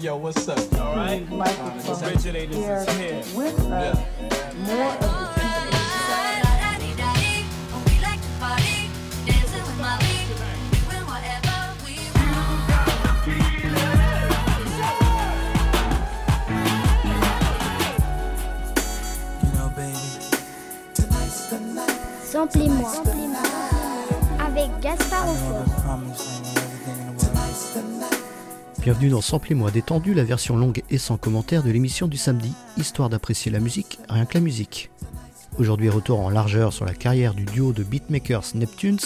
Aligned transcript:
yo, 0.00 0.16
what's 0.16 0.48
up? 0.48 0.58
All 0.80 0.94
right? 0.94 1.28
Microphone 1.30 2.04
Originators 2.04 2.54
here 2.54 2.84
is 2.88 2.96
here. 2.96 3.36
with 3.36 3.58
us. 3.70 3.98
More 4.66 4.92
of 4.92 5.00
the 5.00 5.28
We 7.86 8.00
like 8.02 8.20
to 8.20 8.28
party, 8.38 8.90
Bienvenue 28.88 29.10
dans 29.10 29.20
Samplez-moi 29.20 29.70
détendu, 29.70 30.14
la 30.14 30.24
version 30.24 30.56
longue 30.56 30.82
et 30.88 30.96
sans 30.96 31.18
commentaire 31.18 31.62
de 31.62 31.70
l'émission 31.70 32.08
du 32.08 32.16
samedi, 32.16 32.54
histoire 32.78 33.10
d'apprécier 33.10 33.52
la 33.52 33.60
musique, 33.60 33.98
rien 34.08 34.24
que 34.24 34.32
la 34.32 34.40
musique. 34.40 34.88
Aujourd'hui 35.58 35.90
retour 35.90 36.20
en 36.20 36.30
largeur 36.30 36.72
sur 36.72 36.86
la 36.86 36.94
carrière 36.94 37.34
du 37.34 37.44
duo 37.44 37.74
de 37.74 37.82
beatmakers 37.82 38.46
Neptunes, 38.54 38.96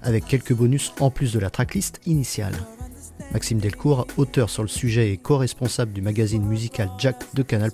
avec 0.00 0.26
quelques 0.26 0.52
bonus 0.52 0.92
en 1.00 1.10
plus 1.10 1.32
de 1.32 1.40
la 1.40 1.50
tracklist 1.50 2.00
initiale. 2.06 2.54
Maxime 3.32 3.58
Delcourt, 3.58 4.06
auteur 4.16 4.48
sur 4.48 4.62
le 4.62 4.68
sujet 4.68 5.10
et 5.10 5.16
co-responsable 5.16 5.92
du 5.92 6.02
magazine 6.02 6.44
musical 6.44 6.88
Jack 6.96 7.24
de 7.34 7.42
Canal+, 7.42 7.72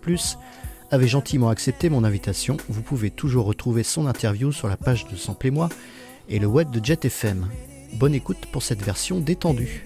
avait 0.90 1.06
gentiment 1.06 1.50
accepté 1.50 1.90
mon 1.90 2.02
invitation. 2.02 2.56
Vous 2.70 2.80
pouvez 2.80 3.10
toujours 3.10 3.44
retrouver 3.44 3.82
son 3.82 4.06
interview 4.06 4.52
sur 4.52 4.68
la 4.68 4.78
page 4.78 5.06
de 5.06 5.16
Samplez-moi 5.16 5.68
et 6.30 6.38
le 6.38 6.46
web 6.46 6.70
de 6.70 6.82
Jet 6.82 7.04
FM. 7.04 7.46
Bonne 7.98 8.14
écoute 8.14 8.46
pour 8.50 8.62
cette 8.62 8.82
version 8.82 9.20
détendue. 9.20 9.84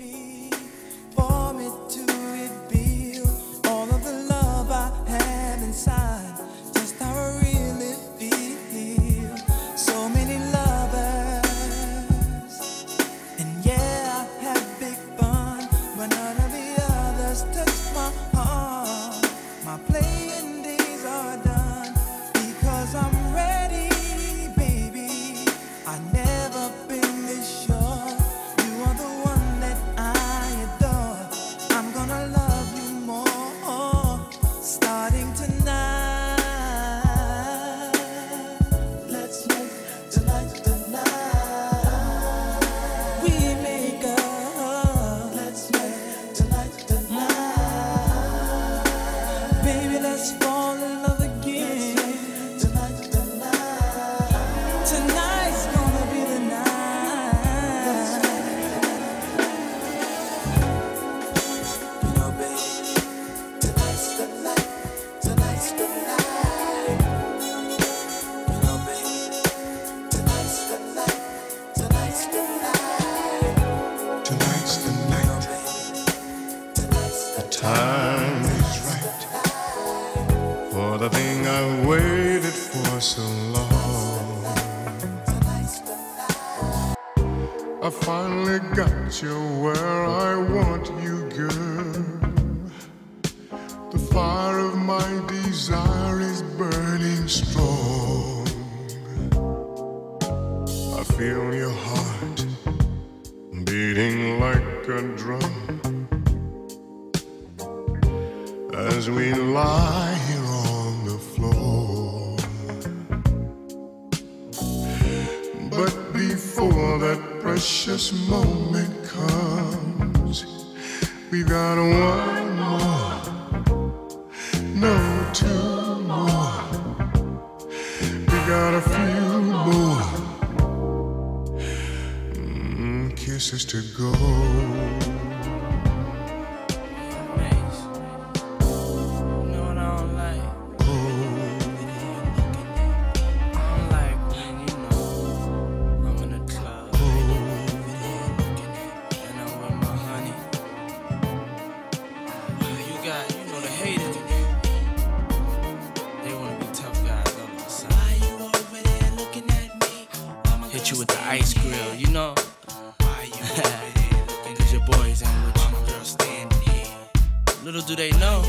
Little 167.76 167.94
do 167.94 167.97
they 167.97 168.11
know. 168.12 168.43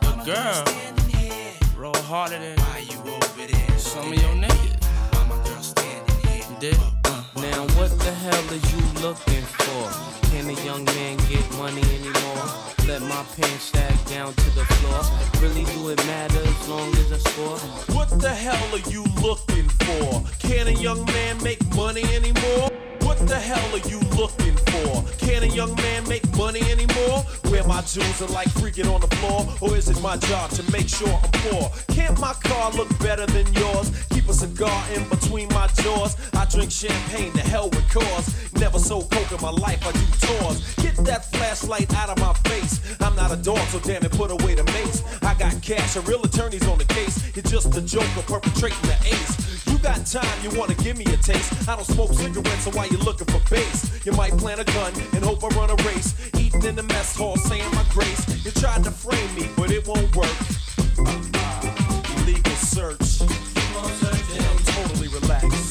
Your 0.00 0.24
girl 0.24 0.64
roll 1.76 1.94
harder 2.08 2.38
than 2.38 2.56
some 3.76 4.10
of 4.10 4.14
your 4.14 4.34
niggas. 4.40 4.78
You 6.48 6.56
dig? 6.58 6.78
Uh. 7.04 7.22
Now 7.36 7.66
what 7.76 7.90
the 7.98 8.12
hell 8.12 8.52
is 8.54 8.64
you 8.72 8.80
looking 9.02 9.42
for? 9.60 9.90
Can 10.30 10.48
a 10.48 10.64
young 10.64 10.86
man 10.86 11.18
get 11.28 11.44
money 11.58 11.82
anymore? 11.82 12.46
Let 12.86 13.02
my 13.02 13.22
pants 13.36 13.64
sag 13.64 13.92
down 14.06 14.32
to 14.32 14.50
the 14.56 14.64
floor. 14.64 15.02
Really 15.42 15.64
do 15.74 15.90
it 15.90 15.98
matter 16.06 16.40
as 16.40 16.68
long 16.70 16.96
as 16.96 17.12
I 17.12 17.18
score? 17.18 17.58
What 17.94 18.08
the 18.22 18.30
hell 18.30 18.74
are 18.74 18.90
you 18.90 19.04
looking 19.20 19.68
for? 19.84 20.24
Can 20.38 20.66
a 20.68 20.72
young 20.80 21.04
man 21.04 21.42
make 21.42 21.60
money 21.74 22.04
anymore? 22.14 22.71
What 23.22 23.28
the 23.28 23.38
hell 23.38 23.72
are 23.72 23.88
you 23.88 24.00
looking 24.18 24.56
for? 24.72 25.04
Can 25.24 25.44
a 25.44 25.46
young 25.46 25.76
man 25.76 26.08
make 26.08 26.26
money 26.36 26.60
anymore? 26.62 27.22
Where 27.50 27.62
my 27.62 27.80
jewels 27.82 28.20
are 28.20 28.26
like 28.34 28.48
freaking 28.48 28.92
on 28.92 29.00
the 29.00 29.06
floor? 29.18 29.46
Or 29.60 29.76
is 29.76 29.88
it 29.88 30.00
my 30.02 30.16
job 30.16 30.50
to 30.50 30.72
make 30.72 30.88
sure 30.88 31.06
I'm 31.06 31.30
poor? 31.30 31.70
Can't 31.94 32.18
my 32.18 32.32
car 32.32 32.72
look 32.72 32.88
better 32.98 33.24
than 33.26 33.46
yours? 33.54 33.92
Keep 34.10 34.28
a 34.28 34.32
cigar 34.34 34.84
in 34.92 35.08
between 35.08 35.46
my 35.50 35.68
jaws. 35.68 36.16
I 36.34 36.46
drink 36.46 36.72
champagne, 36.72 37.32
the 37.32 37.42
hell 37.42 37.70
with 37.70 37.88
cause. 37.90 38.34
Never 38.54 38.80
sold 38.80 39.08
coke 39.12 39.30
in 39.30 39.40
my 39.40 39.50
life, 39.50 39.86
I 39.86 39.92
do 39.92 40.26
tours. 40.26 40.74
Get 40.82 40.96
that 41.06 41.30
flashlight 41.30 41.94
out 41.94 42.10
of 42.10 42.18
my 42.18 42.34
face. 42.50 42.80
I'm 43.00 43.14
not 43.14 43.30
a 43.30 43.36
dog, 43.36 43.60
so 43.68 43.78
damn 43.78 44.04
it, 44.04 44.10
put 44.10 44.32
away 44.32 44.56
the 44.56 44.64
mace. 44.64 45.04
I 45.22 45.34
got 45.34 45.62
cash, 45.62 45.94
a 45.94 46.00
real 46.00 46.24
attorney's 46.24 46.66
on 46.66 46.78
the 46.78 46.86
case. 46.86 47.22
You're 47.36 47.44
just 47.44 47.72
a 47.76 47.82
joker 47.82 48.22
perpetrating 48.26 48.82
the 48.82 48.98
ace. 49.06 49.66
You 49.66 49.78
got 49.78 50.04
time, 50.06 50.38
you 50.42 50.50
wanna 50.58 50.74
give 50.74 50.98
me 50.98 51.04
a 51.04 51.16
taste. 51.16 51.68
I 51.68 51.76
don't 51.76 51.84
smoke 51.84 52.12
cigarettes, 52.12 52.64
so 52.64 52.70
why 52.72 52.86
you 52.86 52.98
looking 53.12 53.40
for 53.40 53.50
base? 53.50 54.06
You 54.06 54.12
might 54.12 54.32
plant 54.38 54.60
a 54.60 54.64
gun 54.64 54.92
and 55.12 55.24
hope 55.24 55.44
I 55.44 55.48
run 55.48 55.70
a 55.70 55.76
race. 55.84 56.14
Eating 56.38 56.64
in 56.64 56.76
the 56.76 56.82
mess 56.82 57.14
hall, 57.14 57.36
saying 57.36 57.70
my 57.74 57.84
grace. 57.90 58.44
You 58.44 58.50
tried 58.52 58.84
to 58.84 58.90
frame 58.90 59.34
me, 59.34 59.48
but 59.56 59.70
it 59.70 59.86
won't 59.86 60.14
work. 60.16 60.34
Uh-uh. 60.98 62.22
Illegal 62.22 62.56
search. 62.56 63.20
I'm 63.20 64.58
totally 64.64 65.08
relaxed. 65.08 65.61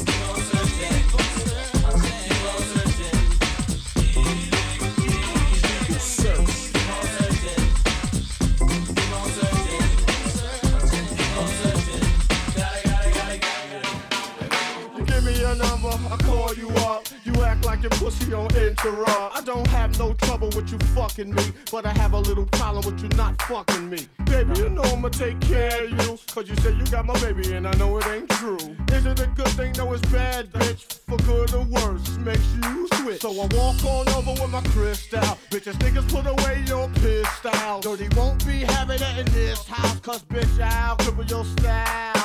Rub. 18.91 19.31
I 19.33 19.41
don't 19.41 19.67
have 19.67 19.97
no 19.97 20.13
trouble 20.13 20.49
with 20.55 20.71
you 20.71 20.77
fucking 20.95 21.33
me, 21.33 21.43
but 21.71 21.85
I 21.85 21.91
have 21.93 22.13
a 22.13 22.19
little 22.19 22.45
problem 22.45 22.85
with 22.85 23.01
you 23.01 23.09
not 23.17 23.41
fucking 23.43 23.89
me. 23.89 24.07
Baby, 24.25 24.59
you 24.59 24.69
know 24.69 24.83
I'ma 24.83 25.09
take 25.09 25.39
care 25.41 25.85
of 25.85 25.91
you, 25.91 26.17
cause 26.33 26.49
you 26.49 26.55
say 26.57 26.73
you 26.73 26.85
got 26.85 27.05
my 27.05 27.19
baby 27.19 27.53
and 27.53 27.67
I 27.67 27.73
know 27.75 27.97
it 27.97 28.07
ain't 28.07 28.29
true. 28.29 28.57
Is 28.91 29.05
it 29.05 29.19
a 29.19 29.27
good 29.27 29.47
thing? 29.49 29.73
No, 29.77 29.93
it's 29.93 30.01
bad, 30.09 30.51
bitch. 30.51 30.99
For 31.07 31.17
good 31.17 31.53
or 31.53 31.63
worse, 31.63 32.17
makes 32.17 32.55
you 32.63 32.87
switch. 32.95 33.21
So 33.21 33.31
I 33.31 33.47
walk 33.55 33.83
on 33.83 34.09
over 34.09 34.41
with 34.41 34.51
my 34.51 34.61
crystal. 34.73 35.19
Bitches, 35.49 35.75
niggas 35.79 36.07
put 36.11 36.25
away 36.25 36.63
your 36.67 36.89
pistol. 36.89 37.79
Dirty 37.81 38.07
won't 38.15 38.45
be 38.45 38.59
having 38.59 39.01
it 39.01 39.17
in 39.17 39.25
this 39.33 39.65
house, 39.67 39.99
cause 39.99 40.23
bitch, 40.23 40.59
I'll 40.59 40.97
cripple 40.97 41.29
your 41.29 41.45
style. 41.45 42.20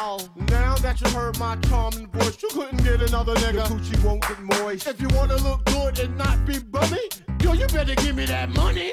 That 0.86 1.00
you 1.00 1.08
heard 1.08 1.36
my 1.40 1.56
charming 1.68 2.06
voice, 2.06 2.40
you 2.40 2.48
couldn't 2.50 2.84
get 2.84 3.02
another 3.02 3.34
nigga. 3.34 3.54
Your 3.54 3.64
coochie 3.64 4.04
won't 4.04 4.22
get 4.22 4.40
moist. 4.40 4.86
If 4.86 5.00
you 5.00 5.08
wanna 5.16 5.34
look 5.38 5.64
good 5.64 5.98
and 5.98 6.16
not 6.16 6.46
be 6.46 6.60
bummy, 6.60 7.00
yo, 7.42 7.54
you 7.54 7.66
better 7.66 7.96
give 7.96 8.14
me 8.14 8.24
that 8.26 8.50
money. 8.50 8.92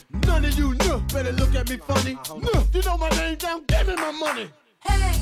None 0.25 0.45
of 0.45 0.57
you 0.57 0.73
know, 0.75 0.99
better 1.13 1.31
look 1.33 1.55
at 1.55 1.69
me 1.69 1.77
funny. 1.77 2.15
Uh-huh. 2.15 2.39
No, 2.39 2.63
you 2.73 2.81
know 2.83 2.97
my 2.97 3.09
name 3.09 3.35
down, 3.37 3.63
give 3.65 3.87
me 3.87 3.95
my 3.95 4.11
money. 4.11 4.49
Hey, 4.79 5.13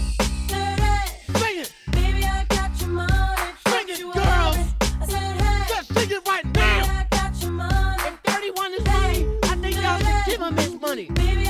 dirty. 0.47 1.39
Sing 1.39 1.59
it, 1.62 1.74
Baby, 1.91 2.24
I 2.25 2.45
got 2.50 2.80
your 2.81 2.89
money, 2.89 3.41
Sing 3.68 3.89
it, 3.89 4.01
girls. 4.01 4.57
I 5.01 5.06
said, 5.07 5.41
hey, 5.41 5.65
just 5.69 5.94
sing 5.94 6.12
it 6.12 6.27
right 6.27 6.44
baby, 6.53 6.59
now. 6.59 7.00
I 7.00 7.07
got 7.12 7.41
your 7.41 7.51
money. 7.51 8.03
If 8.07 8.33
31 8.33 8.74
is 8.74 8.88
Hey, 8.88 9.24
money, 9.24 9.39
I 9.44 9.56
think 9.56 9.75
y'all 9.81 10.00
should 10.00 10.25
give 10.25 10.41
him 10.41 10.57
his 10.57 10.81
money. 10.81 11.06
Baby, 11.09 11.49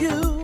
you, 0.00 0.37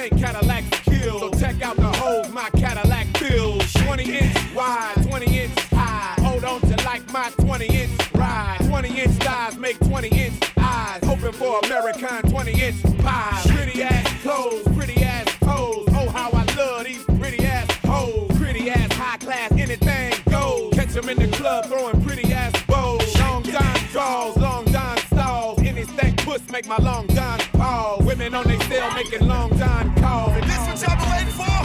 paint 0.00 0.18
Cadillac 0.18 0.64
kills. 0.70 1.20
So 1.20 1.30
check 1.38 1.60
out 1.62 1.76
the 1.76 1.92
holes 1.92 2.30
my 2.30 2.48
Cadillac 2.50 3.06
fills. 3.18 3.72
20 3.74 4.18
inch 4.18 4.54
wide, 4.54 4.94
20 5.02 5.38
inch 5.38 5.58
high. 5.72 6.14
Hold 6.22 6.44
on 6.44 6.60
to 6.62 6.76
like 6.84 7.12
my 7.12 7.30
20 7.38 7.66
inch 7.66 8.14
ride. 8.14 8.58
20 8.60 8.88
inch 9.00 9.10
thighs 9.22 9.58
make 9.58 9.78
20 9.80 10.08
inch 10.08 10.34
eyes. 10.58 11.00
Hoping 11.04 11.32
for 11.32 11.60
American 11.64 12.30
20 12.30 12.52
inch 12.52 12.82
pies. 12.98 13.46
Pretty 13.50 13.82
ass 13.82 14.22
clothes, 14.22 14.66
pretty 14.74 15.02
ass 15.02 15.26
pose. 15.40 15.86
Oh, 15.90 16.08
how 16.08 16.30
I 16.32 16.44
love 16.56 16.84
these 16.84 17.04
pretty 17.18 17.44
ass 17.44 17.68
hoes. 17.84 18.30
Pretty 18.38 18.70
ass 18.70 18.92
high 18.94 19.18
class, 19.18 19.52
anything 19.52 20.14
goes. 20.30 20.72
Catch 20.74 20.96
'em 20.96 21.08
in 21.10 21.18
the 21.18 21.36
club 21.36 21.66
throwing 21.66 22.02
pretty 22.02 22.32
ass 22.32 22.54
bows. 22.66 23.18
Long 23.18 23.42
John 23.42 23.76
draws, 23.92 24.36
long 24.38 24.64
John 24.72 24.96
stalls. 25.12 25.58
Any 25.60 25.84
stank 25.84 26.24
puss 26.24 26.40
make 26.50 26.66
my 26.66 26.78
long 26.78 27.06
John 27.08 27.38
pause. 27.70 28.04
Women 28.04 28.34
on 28.34 28.44
they 28.46 28.58
still 28.58 28.90
making 28.92 29.26
long 29.26 29.56
John 29.58 29.94
calls. 29.96 30.32
And 30.36 30.44
this 30.50 30.62
what 30.66 30.80
y'all 30.82 30.96
been 31.00 31.10
waiting 31.14 31.36
for? 31.40 31.58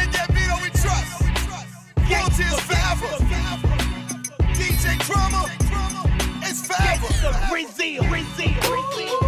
In 0.00 0.06
that 0.16 0.28
beat 0.34 0.50
we 0.64 0.70
trust. 0.82 1.12
Guilty 2.08 2.44
is 2.52 2.60
forever. 2.68 3.10
DJ 4.58 4.84
Drama, 5.06 5.42
it's 6.48 6.60
forever. 6.66 7.08
Brazil, 7.50 8.02
Brazil, 8.08 8.54
Brazil. 8.68 9.18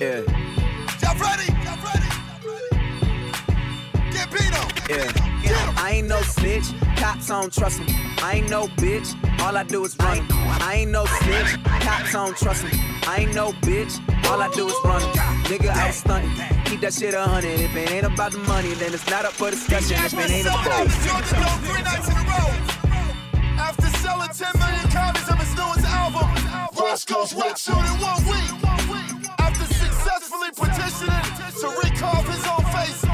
Yeah, 0.00 0.33
yeah. 4.88 5.74
I 5.76 5.92
ain't 5.96 6.08
no 6.08 6.20
snitch, 6.22 6.64
cops 6.96 7.28
don't 7.28 7.52
trust 7.52 7.80
me. 7.80 7.86
I 8.22 8.34
ain't 8.36 8.50
no 8.50 8.66
bitch, 8.68 9.14
all 9.40 9.56
I 9.56 9.62
do 9.62 9.84
is 9.84 9.96
run. 9.98 10.26
I 10.30 10.76
ain't 10.80 10.90
no 10.90 11.06
snitch, 11.06 11.62
cops 11.64 12.12
don't 12.12 12.36
trust 12.36 12.64
me. 12.64 12.70
I 13.06 13.18
ain't 13.20 13.34
no 13.34 13.52
bitch, 13.62 13.98
all 14.28 14.40
I 14.40 14.48
do 14.50 14.66
is 14.66 14.74
run. 14.84 15.02
Nigga, 15.44 15.70
I 15.70 15.86
was 15.86 15.96
stunting. 15.96 16.30
Keep 16.64 16.80
that 16.80 16.94
shit 16.94 17.14
a 17.14 17.22
hundred. 17.22 17.60
If 17.60 17.74
it 17.74 17.90
ain't 17.90 18.06
about 18.06 18.32
the 18.32 18.38
money, 18.38 18.74
then 18.74 18.92
it's 18.94 19.08
not 19.08 19.24
up 19.24 19.32
for 19.32 19.50
discussion. 19.50 19.96
If 20.04 20.12
it 20.14 20.30
ain't 20.30 20.46
about 20.46 20.88
three 21.64 21.82
nights. 21.82 22.08
After 23.56 23.88
selling 23.98 24.28
10 24.28 24.52
million 24.60 24.88
copies 24.90 25.28
of 25.28 25.38
his 25.38 25.54
newest 25.56 25.86
album, 25.86 26.28
Roscoe's 26.78 27.32
wetsuit 27.32 27.76
in 27.76 28.00
one 28.00 28.20
week. 28.28 29.28
After 29.38 29.64
successfully 29.64 30.50
petitioning 30.50 31.24
to 31.60 31.66
recarve 31.80 32.26
his 32.28 32.44
own 32.46 32.64
face 32.72 33.04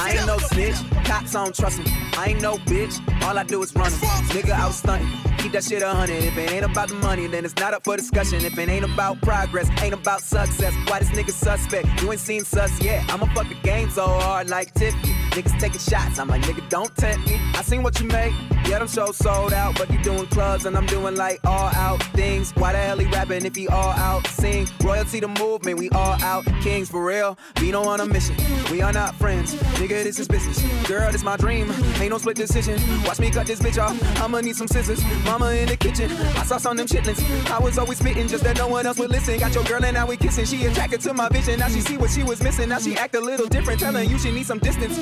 I 0.00 0.12
ain't 0.12 0.26
no 0.26 0.38
snitch, 0.38 0.76
cops 1.08 1.32
don't 1.32 1.54
trust. 1.54 1.80
I 2.18 2.26
ain't 2.28 2.42
no 2.42 2.56
bitch, 2.58 2.94
all 3.24 3.38
I 3.38 3.42
do 3.42 3.62
is 3.62 3.74
run. 3.74 3.90
Nigga, 4.30 4.52
I 4.52 4.66
was 4.66 4.76
stunting. 4.76 5.08
Keep 5.38 5.52
that 5.52 5.64
shit 5.64 5.82
a 5.82 5.88
hundred. 5.88 6.22
If 6.24 6.36
it 6.36 6.50
ain't 6.52 6.64
about 6.64 6.88
the 6.88 6.96
money, 6.96 7.26
then 7.26 7.44
it's 7.44 7.56
not 7.56 7.72
up 7.72 7.84
for 7.84 7.96
discussion. 7.96 8.44
If 8.44 8.58
it 8.58 8.68
ain't 8.68 8.84
about 8.84 9.22
progress, 9.22 9.70
ain't 9.80 9.94
about 9.94 10.20
success. 10.20 10.74
Why 10.88 10.98
this 10.98 11.10
nigga 11.10 11.30
suspect? 11.30 12.02
You 12.02 12.12
ain't 12.12 12.20
seen 12.20 12.44
sus 12.44 12.80
yet. 12.82 13.08
I'ma 13.10 13.26
fuck 13.34 13.48
the 13.48 13.54
game 13.62 13.88
so 13.88 14.06
hard 14.06 14.50
like 14.50 14.74
Tiffany. 14.74 15.14
Niggas 15.30 15.58
taking 15.60 15.78
shots. 15.78 16.18
I'm 16.18 16.28
like, 16.28 16.42
nigga, 16.42 16.68
don't 16.68 16.94
tempt 16.96 17.28
me. 17.28 17.38
I 17.54 17.62
seen 17.62 17.82
what 17.82 18.00
you 18.00 18.08
make. 18.08 18.34
Yeah, 18.68 18.80
them 18.80 18.88
shows 18.88 19.16
sold 19.16 19.52
out, 19.52 19.78
but 19.78 19.90
you 19.90 20.02
doing 20.02 20.26
clubs 20.26 20.66
and 20.66 20.76
I'm 20.76 20.86
doing 20.86 21.16
like 21.16 21.38
all 21.46 21.68
out 21.68 22.02
things. 22.14 22.50
Why 22.56 22.72
the 22.72 22.78
hell 22.78 22.98
he 22.98 23.06
rapping 23.06 23.46
if 23.46 23.54
he 23.54 23.68
all 23.68 23.92
out? 23.92 24.26
Sing 24.26 24.66
royalty 24.82 25.20
the 25.20 25.28
movement, 25.28 25.78
we 25.78 25.88
all 25.90 26.22
out 26.22 26.44
kings 26.60 26.90
for 26.90 27.02
real. 27.04 27.38
Vino 27.58 27.82
on 27.84 28.00
a 28.00 28.06
mission, 28.06 28.36
we 28.70 28.82
are 28.82 28.92
not 28.92 29.14
friends. 29.14 29.54
Nigga, 29.78 30.02
this 30.02 30.18
is 30.18 30.28
business. 30.28 30.60
Girl, 30.86 30.97
this 31.12 31.22
my 31.22 31.36
dream. 31.36 31.70
Ain't 32.00 32.10
no 32.10 32.18
split 32.18 32.36
decision. 32.36 32.80
Watch 33.04 33.18
me 33.20 33.30
cut 33.30 33.46
this 33.46 33.60
bitch 33.60 33.82
off. 33.82 33.96
I'ma 34.20 34.40
need 34.40 34.56
some 34.56 34.68
scissors. 34.68 35.02
Mama 35.24 35.50
in 35.52 35.68
the 35.68 35.76
kitchen. 35.76 36.10
I 36.10 36.44
saw 36.44 36.58
some 36.58 36.76
them 36.76 36.86
chitlins. 36.86 37.20
I 37.50 37.58
was 37.58 37.78
always 37.78 37.98
spitting 37.98 38.28
just 38.28 38.44
that 38.44 38.56
no 38.56 38.68
one 38.68 38.86
else 38.86 38.98
would 38.98 39.10
listen. 39.10 39.38
Got 39.38 39.54
your 39.54 39.64
girl 39.64 39.84
and 39.84 39.94
now 39.94 40.06
we 40.06 40.16
kissing. 40.16 40.44
She 40.44 40.64
attracted 40.66 41.00
to 41.02 41.14
my 41.14 41.28
vision. 41.28 41.58
Now 41.60 41.68
she 41.68 41.80
see 41.80 41.96
what 41.96 42.10
she 42.10 42.22
was 42.22 42.42
missing. 42.42 42.68
Now 42.68 42.78
she 42.78 42.96
act 42.96 43.14
a 43.14 43.20
little 43.20 43.46
different. 43.46 43.80
Telling 43.80 44.10
you 44.10 44.18
she 44.18 44.30
need 44.30 44.46
some 44.46 44.58
distance. 44.58 44.98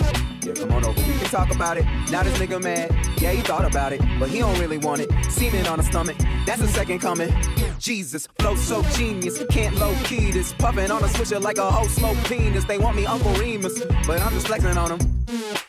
Yeah, 0.47 0.55
come 0.55 0.71
on 0.71 0.85
over. 0.85 1.01
We 1.01 1.19
can 1.19 1.29
talk 1.29 1.53
about 1.53 1.77
it. 1.77 1.85
Now 2.09 2.23
this 2.23 2.39
nigga 2.39 2.63
mad. 2.63 2.95
Yeah, 3.21 3.33
he 3.33 3.41
thought 3.43 3.65
about 3.65 3.93
it, 3.93 4.01
but 4.21 4.29
he 4.29 4.39
don't 4.39 4.57
really 4.61 4.79
want 4.79 5.01
it. 5.01 5.11
Semen 5.29 5.67
on 5.67 5.79
the 5.79 5.83
stomach. 5.83 6.17
That's 6.47 6.61
the 6.61 6.69
second 6.69 7.01
coming. 7.01 7.35
Jesus, 7.81 8.29
flow 8.39 8.55
so 8.55 8.85
genius. 8.95 9.43
Can't 9.51 9.75
low 9.77 9.93
key 10.05 10.31
this. 10.31 10.53
Puffing 10.53 10.89
on 10.93 11.03
a 11.03 11.09
switcher 11.09 11.41
like 11.41 11.59
a 11.59 11.69
whole 11.69 11.89
smoke 11.89 12.17
penis. 12.29 12.65
They 12.65 12.79
want 12.79 12.97
me 12.97 13.07
Uncle 13.07 13.33
Remus, 13.33 13.83
but 14.07 14.23
I'm 14.23 14.33
just 14.35 14.47
flexing 14.47 14.79
on 14.79 14.91
them. 14.97 15.25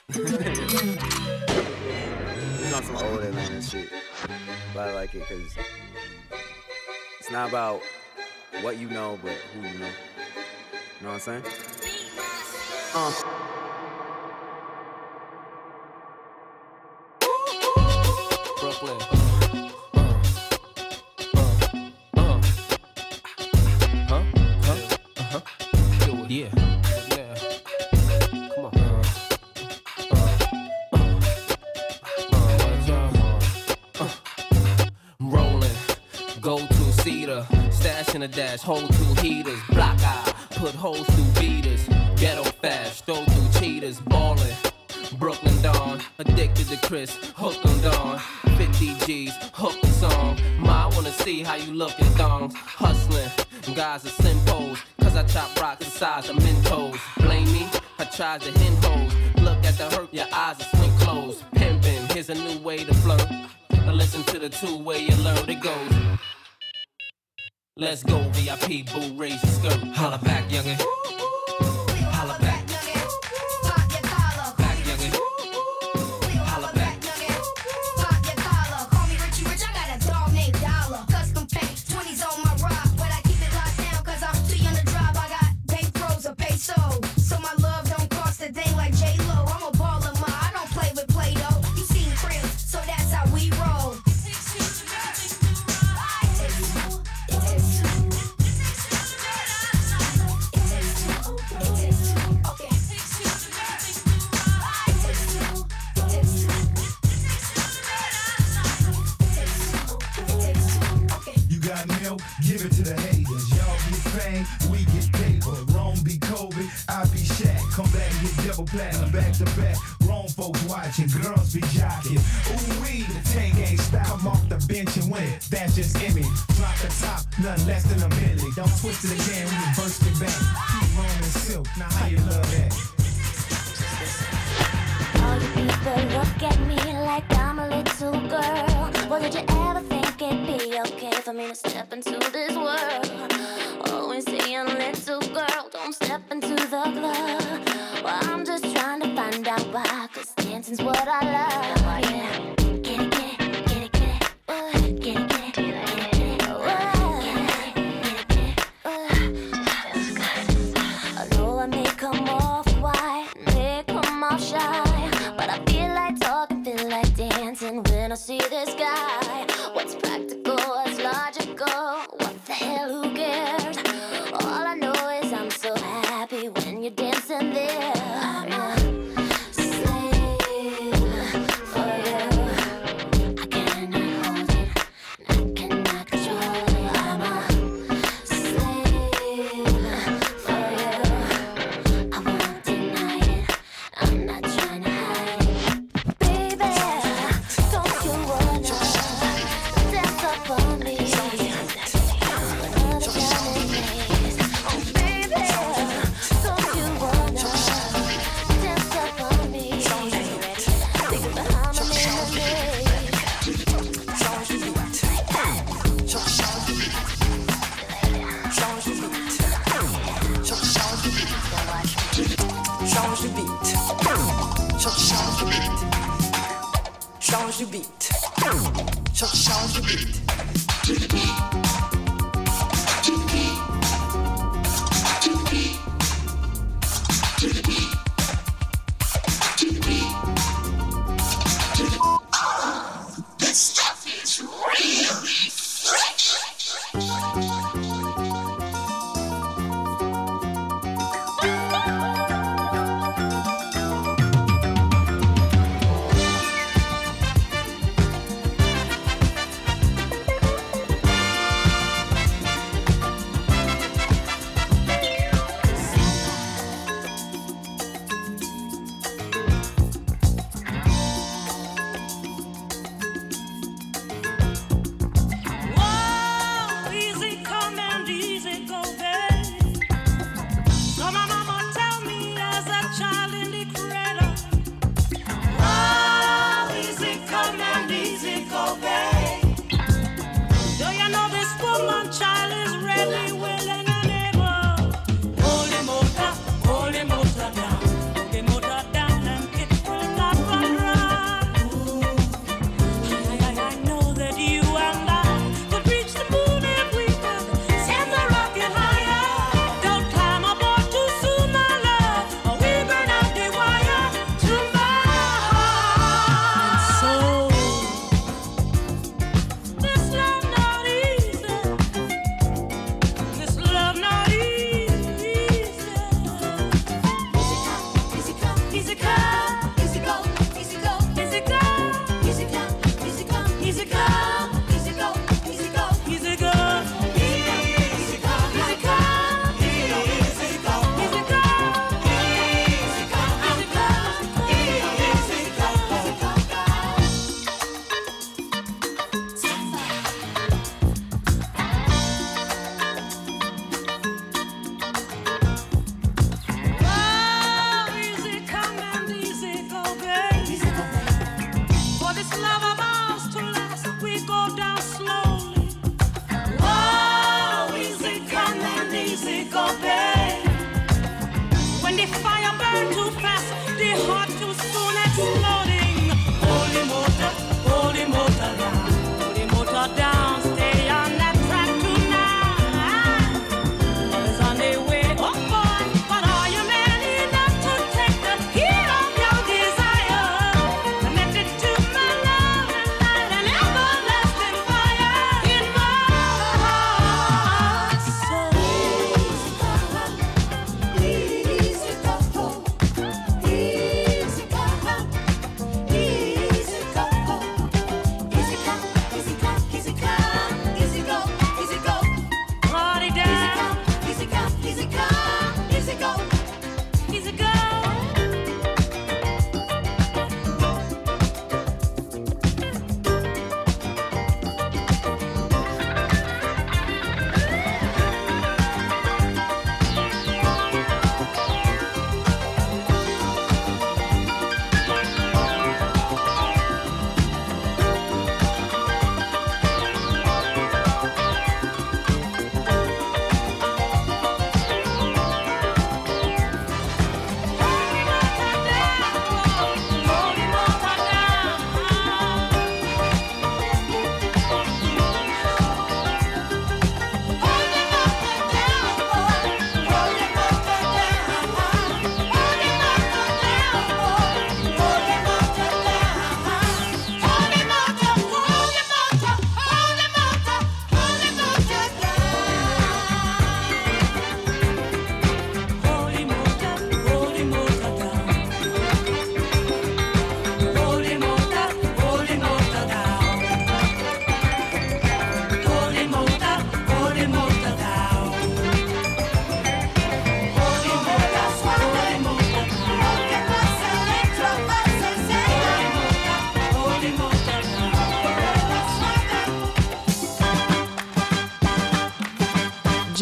It's 0.10 0.28
on 2.76 2.84
some 2.84 2.98
old 2.98 3.24
Atlanta 3.24 3.62
shit. 3.64 3.90
But 4.76 4.90
I 4.90 4.94
like 4.94 5.16
it 5.16 5.24
because 5.28 5.58
it's 7.20 7.32
not 7.32 7.50
about 7.50 7.82
what 8.62 8.78
you 8.78 8.90
know, 8.92 9.18
but 9.24 9.32
who 9.32 9.68
you 9.68 9.80
know. 9.80 9.90
You 11.00 11.08
know 11.08 11.14
what 11.14 11.28
I'm 11.28 11.42
saying? 11.42 11.44
Uh. 12.94 13.47
Brooklyn. 18.68 19.00
Yeah. 26.28 26.50
Yeah. 27.16 27.36
Come 28.54 28.66
on. 28.66 28.74
Rolling, 35.22 35.72
go 36.42 36.58
to 36.58 36.92
cedar, 37.02 37.48
stash 37.72 38.16
in 38.16 38.24
a 38.24 38.28
dash, 38.28 38.60
hold 38.60 38.94
two 38.94 39.22
heaters, 39.22 39.60
block 39.70 39.98
eye, 40.02 40.34
put 40.52 40.76
holes 40.76 41.08
through 41.08 41.42
beaters, 41.42 41.88
ghetto 42.18 42.44
fast, 42.44 43.06
throw 43.06 43.24
through 43.24 43.62
cheaters, 43.62 44.02
ballin'. 44.02 44.67
Brooklyn 45.20 45.62
Dawn, 45.62 46.00
addicted 46.20 46.68
to 46.68 46.78
Chris, 46.88 47.16
hooked 47.36 47.66
on 47.66 47.82
Dawn. 47.82 48.20
50 48.58 49.06
G's, 49.06 49.34
hooked 49.54 49.82
the 49.82 49.88
song. 49.88 50.38
Ma, 50.60 50.88
I 50.88 50.96
wanna 50.96 51.12
see 51.12 51.44
how 51.44 51.56
you 51.56 51.74
look 51.74 51.98
in 52.00 52.06
thongs. 52.18 52.54
Hustling, 52.56 53.30
guys 53.76 54.06
are 54.06 54.10
simpos, 54.10 54.80
cause 55.02 55.16
I 55.16 55.24
chop 55.24 55.60
rocks 55.60 55.86
the 55.86 55.92
size 55.92 56.30
of 56.30 56.38
Mentos. 56.38 57.00
Blame 57.18 57.52
me, 57.52 57.68
I 58.00 58.06
tried 58.06 58.42
to 58.42 58.52
hen 58.60 58.76
hoes. 58.82 59.14
Look 59.42 59.64
at 59.66 59.78
the 59.78 59.90
hurt, 59.96 60.14
your 60.14 60.28
eyes 60.32 60.60
are 60.60 60.78
swing 60.78 60.98
closed. 60.98 61.44
Pimpin', 61.56 62.12
here's 62.12 62.30
a 62.30 62.36
new 62.36 62.60
way 62.60 62.84
to 62.84 62.94
flirt. 62.94 63.28
Now 63.72 63.94
listen 63.94 64.24
to 64.26 64.40
the 64.40 64.50
two 64.50 64.78
way 64.78 65.00
you 65.00 65.16
learn 65.18 65.50
it 65.50 65.62
goes. 65.62 65.94
Let's 67.76 68.04
go, 68.04 68.20
VIP, 68.34 68.86
boo, 68.92 69.14
raise 69.16 69.42
your 69.44 69.52
skirt. 69.72 69.96
Holla 69.96 70.20
back, 70.20 70.50
youngin'. 70.50 70.87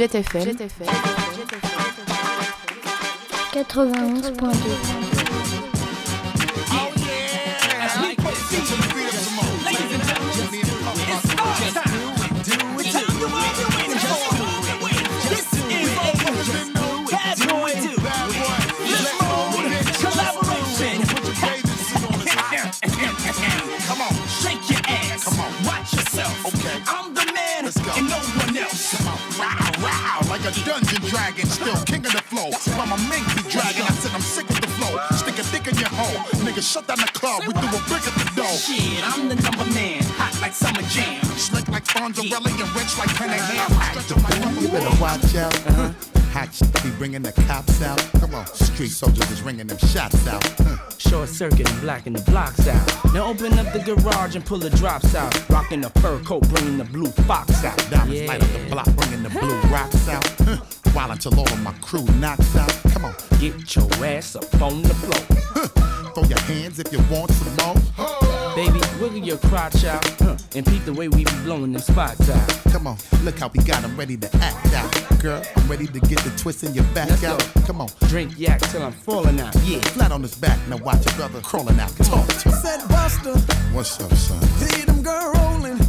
Jet 0.06 0.14
FM. 0.14 0.86
91.2. 3.54 5.15
dragon, 31.16 31.48
still 31.48 31.80
king 31.86 32.06
of 32.06 32.12
the 32.12 32.22
flow. 32.28 32.52
While 32.76 32.88
my 32.88 33.00
mink 33.08 33.24
be 33.36 33.44
dragging, 33.50 33.88
I 33.88 33.94
said 33.96 34.12
I'm 34.12 34.22
sick 34.22 34.50
of 34.50 34.60
the 34.60 34.68
flow. 34.76 35.00
Stick 35.16 35.40
a 35.40 35.44
dick 35.52 35.66
in 35.72 35.78
your 35.80 35.94
hole, 35.96 36.20
nigga. 36.44 36.62
Shut 36.62 36.88
down 36.88 37.00
the 37.00 37.12
club. 37.20 37.44
We 37.48 37.54
do 37.54 37.68
a 37.68 37.82
brick 37.88 38.04
at 38.04 38.16
the 38.20 38.28
door. 38.36 38.52
Shit, 38.52 39.00
I'm 39.08 39.30
the 39.30 39.36
number 39.36 39.66
man, 39.72 40.04
hot 40.20 40.36
like 40.42 40.54
summer 40.54 40.84
jam. 40.92 41.24
Slick 41.40 41.68
like 41.70 41.86
Fonzarelli 41.86 42.52
and 42.60 42.72
rich 42.76 42.98
like 43.00 43.12
Penny 43.16 43.40
Ham. 43.40 43.72
You 44.62 44.68
better 44.68 45.02
watch 45.02 45.36
out. 45.36 45.56
Uh-huh. 45.68 46.15
Shit 46.36 46.84
be 46.84 46.92
bringing 46.98 47.22
the 47.22 47.32
cops 47.48 47.82
out. 47.82 47.98
Come 48.20 48.36
on, 48.36 48.46
street 48.48 48.90
soldiers 48.90 49.32
is 49.32 49.42
ringing 49.42 49.68
them 49.68 49.78
shots 49.78 50.28
out. 50.28 50.44
Huh. 50.60 50.78
Short 50.98 51.30
circuit 51.30 51.70
and 51.70 51.82
blacking 51.82 52.12
the 52.12 52.22
blocks 52.30 52.68
out. 52.68 53.14
Now 53.14 53.28
open 53.28 53.58
up 53.58 53.72
the 53.72 53.80
garage 53.80 54.36
and 54.36 54.46
pull 54.46 54.58
the 54.58 54.70
drops 54.70 55.16
out. 55.16 55.34
Rocking 55.50 55.80
the 55.80 55.90
fur 56.02 56.20
coat, 56.20 56.48
bringing 56.50 56.78
the 56.78 56.84
blue 56.84 57.10
fox 57.26 57.64
out. 57.64 57.78
Diamonds 57.90 58.20
Yeah. 58.22 58.28
light 58.28 58.44
up 58.44 58.52
the 58.52 58.70
block, 58.70 58.96
bringing 58.98 59.24
the 59.24 59.30
blue 59.30 59.60
rocks 59.72 60.10
out. 60.10 60.28
Huh. 60.40 60.58
While 60.92 61.12
until 61.12 61.40
all 61.40 61.48
of 61.48 61.62
my 61.62 61.72
crew 61.82 62.04
knocks 62.20 62.54
out. 62.58 62.74
Come 62.92 63.06
on, 63.06 63.16
get 63.40 63.74
your 63.74 63.88
ass 64.06 64.36
up 64.36 64.62
on 64.62 64.82
the 64.82 64.94
floor. 64.94 65.40
Huh. 65.54 66.12
Throw 66.14 66.24
your 66.26 66.40
hands 66.42 66.80
if 66.80 66.92
you 66.92 67.00
want 67.10 67.32
some 67.32 67.56
more. 67.56 68.25
Baby, 68.56 68.80
wiggle 69.02 69.18
your 69.20 69.38
crotch 69.38 69.84
out 69.84 70.06
huh, 70.20 70.38
and 70.56 70.66
peep 70.66 70.86
the 70.86 70.94
way 70.94 71.10
we 71.10 71.26
be 71.26 71.32
blowing 71.44 71.74
them 71.74 71.82
spots 71.82 72.30
out. 72.30 72.48
Come 72.72 72.88
on, 72.88 72.98
look 73.24 73.38
how 73.38 73.50
we 73.50 73.62
got 73.64 73.84
'em 73.84 73.98
ready 73.98 74.16
to 74.16 74.30
act 74.38 74.74
out. 74.74 75.20
Girl, 75.20 75.42
I'm 75.58 75.68
ready 75.68 75.88
to 75.88 76.00
get 76.00 76.20
the 76.24 76.30
twist 76.38 76.64
in 76.64 76.74
your 76.74 76.86
back 76.96 77.10
Let's 77.10 77.24
out. 77.26 77.40
go. 77.56 77.62
Come 77.68 77.82
on, 77.82 77.90
Drink 78.08 78.34
yak 78.38 78.62
till 78.72 78.82
I'm 78.84 78.94
falling 78.94 79.42
out. 79.42 79.54
Yeah, 79.66 79.80
flat 79.96 80.12
on 80.14 80.22
his 80.22 80.36
back. 80.36 80.58
Now 80.70 80.78
watch 80.78 81.06
your 81.06 81.16
brother 81.16 81.42
crawling 81.42 81.80
out. 81.82 81.92
Talk 81.98 82.28
to 82.28 82.50
him. 82.50 82.56
Said 82.62 82.88
Buster, 82.88 83.34
What's 83.74 84.00
up, 84.00 84.14
son? 84.16 84.42
see 84.60 84.86
them 84.86 85.02
girl 85.04 85.34
rolling, 85.36 85.80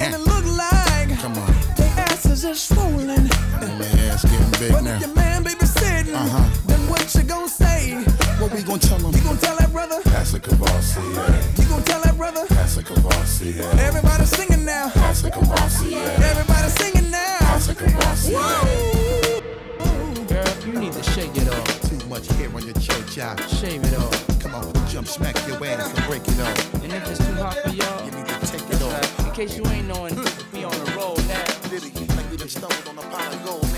and 0.00 0.14
it 0.14 0.20
look 0.20 0.44
like 0.46 1.18
Come 1.20 1.36
on, 1.36 1.52
they 1.76 1.88
asses 1.96 2.44
are 2.44 2.54
swollen. 2.54 3.28
my 3.60 3.86
ass 4.06 4.22
getting 4.22 4.50
big 4.60 4.70
But 4.72 4.84
now. 4.84 4.94
if 4.94 5.00
your 5.00 5.14
man 5.16 5.42
baby 5.42 5.66
sitting, 5.66 6.14
Uh-huh. 6.14 6.44
then 6.66 6.80
what 6.88 7.12
you 7.14 7.22
gonna 7.24 7.48
say? 7.48 7.98
What 8.42 8.52
we 8.54 8.62
gonna 8.64 8.78
tell 8.80 8.98
him? 8.98 9.14
You 9.14 9.22
gon' 9.22 9.38
tell 9.38 9.56
that 9.56 9.70
brother? 9.70 10.00
That's 10.04 10.34
a 10.34 10.40
Courvoisier. 10.40 11.00
You 11.62 11.68
gon' 11.68 11.84
tell 11.84 12.00
that 12.02 12.16
brother? 12.16 12.44
That's 12.48 12.76
a 12.76 12.82
Courvoisier. 12.82 13.62
Everybody 13.78 14.24
singing 14.24 14.64
now. 14.64 14.88
That's 14.96 15.22
a 15.22 15.30
Courvoisier. 15.30 16.02
Everybody 16.02 16.68
singing 16.70 17.08
now. 17.12 17.38
That's 17.38 17.68
a 17.68 17.74
Courvoisier. 17.76 18.34
girl, 20.26 20.66
you 20.66 20.72
need 20.80 20.92
to 20.92 21.02
shake 21.14 21.30
it 21.36 21.48
off. 21.54 21.88
Too 21.88 22.04
much 22.08 22.26
hair 22.32 22.48
on 22.52 22.64
your 22.64 22.74
church 22.82 23.16
out. 23.18 23.38
Shave 23.48 23.84
it 23.84 23.94
off. 23.96 24.40
Come 24.40 24.56
on, 24.56 24.72
jump, 24.88 25.06
smack 25.06 25.36
your 25.46 25.64
ass 25.64 25.94
and 25.96 26.04
break 26.08 26.26
it 26.26 26.40
off. 26.40 26.74
And 26.82 26.92
if 26.92 27.08
it's 27.10 27.18
too 27.24 27.34
hot 27.34 27.54
for 27.62 27.70
y'all, 27.70 28.04
You 28.04 28.10
need 28.10 28.26
to 28.26 28.40
take 28.50 28.68
it 28.68 28.82
off. 28.82 29.20
in 29.24 29.30
case 29.34 29.56
you 29.56 29.64
ain't 29.68 29.86
knowing, 29.86 30.16
we 30.52 30.64
on 30.64 30.72
the 30.84 30.92
road 30.98 31.22
now. 31.28 31.46
Diddy, 31.70 31.92
like 32.16 32.28
we 32.28 32.36
done 32.36 32.48
stumbled 32.48 32.88
on 32.88 32.98
a 32.98 33.02
pot 33.02 33.32
of 33.32 33.44
gold 33.44 33.71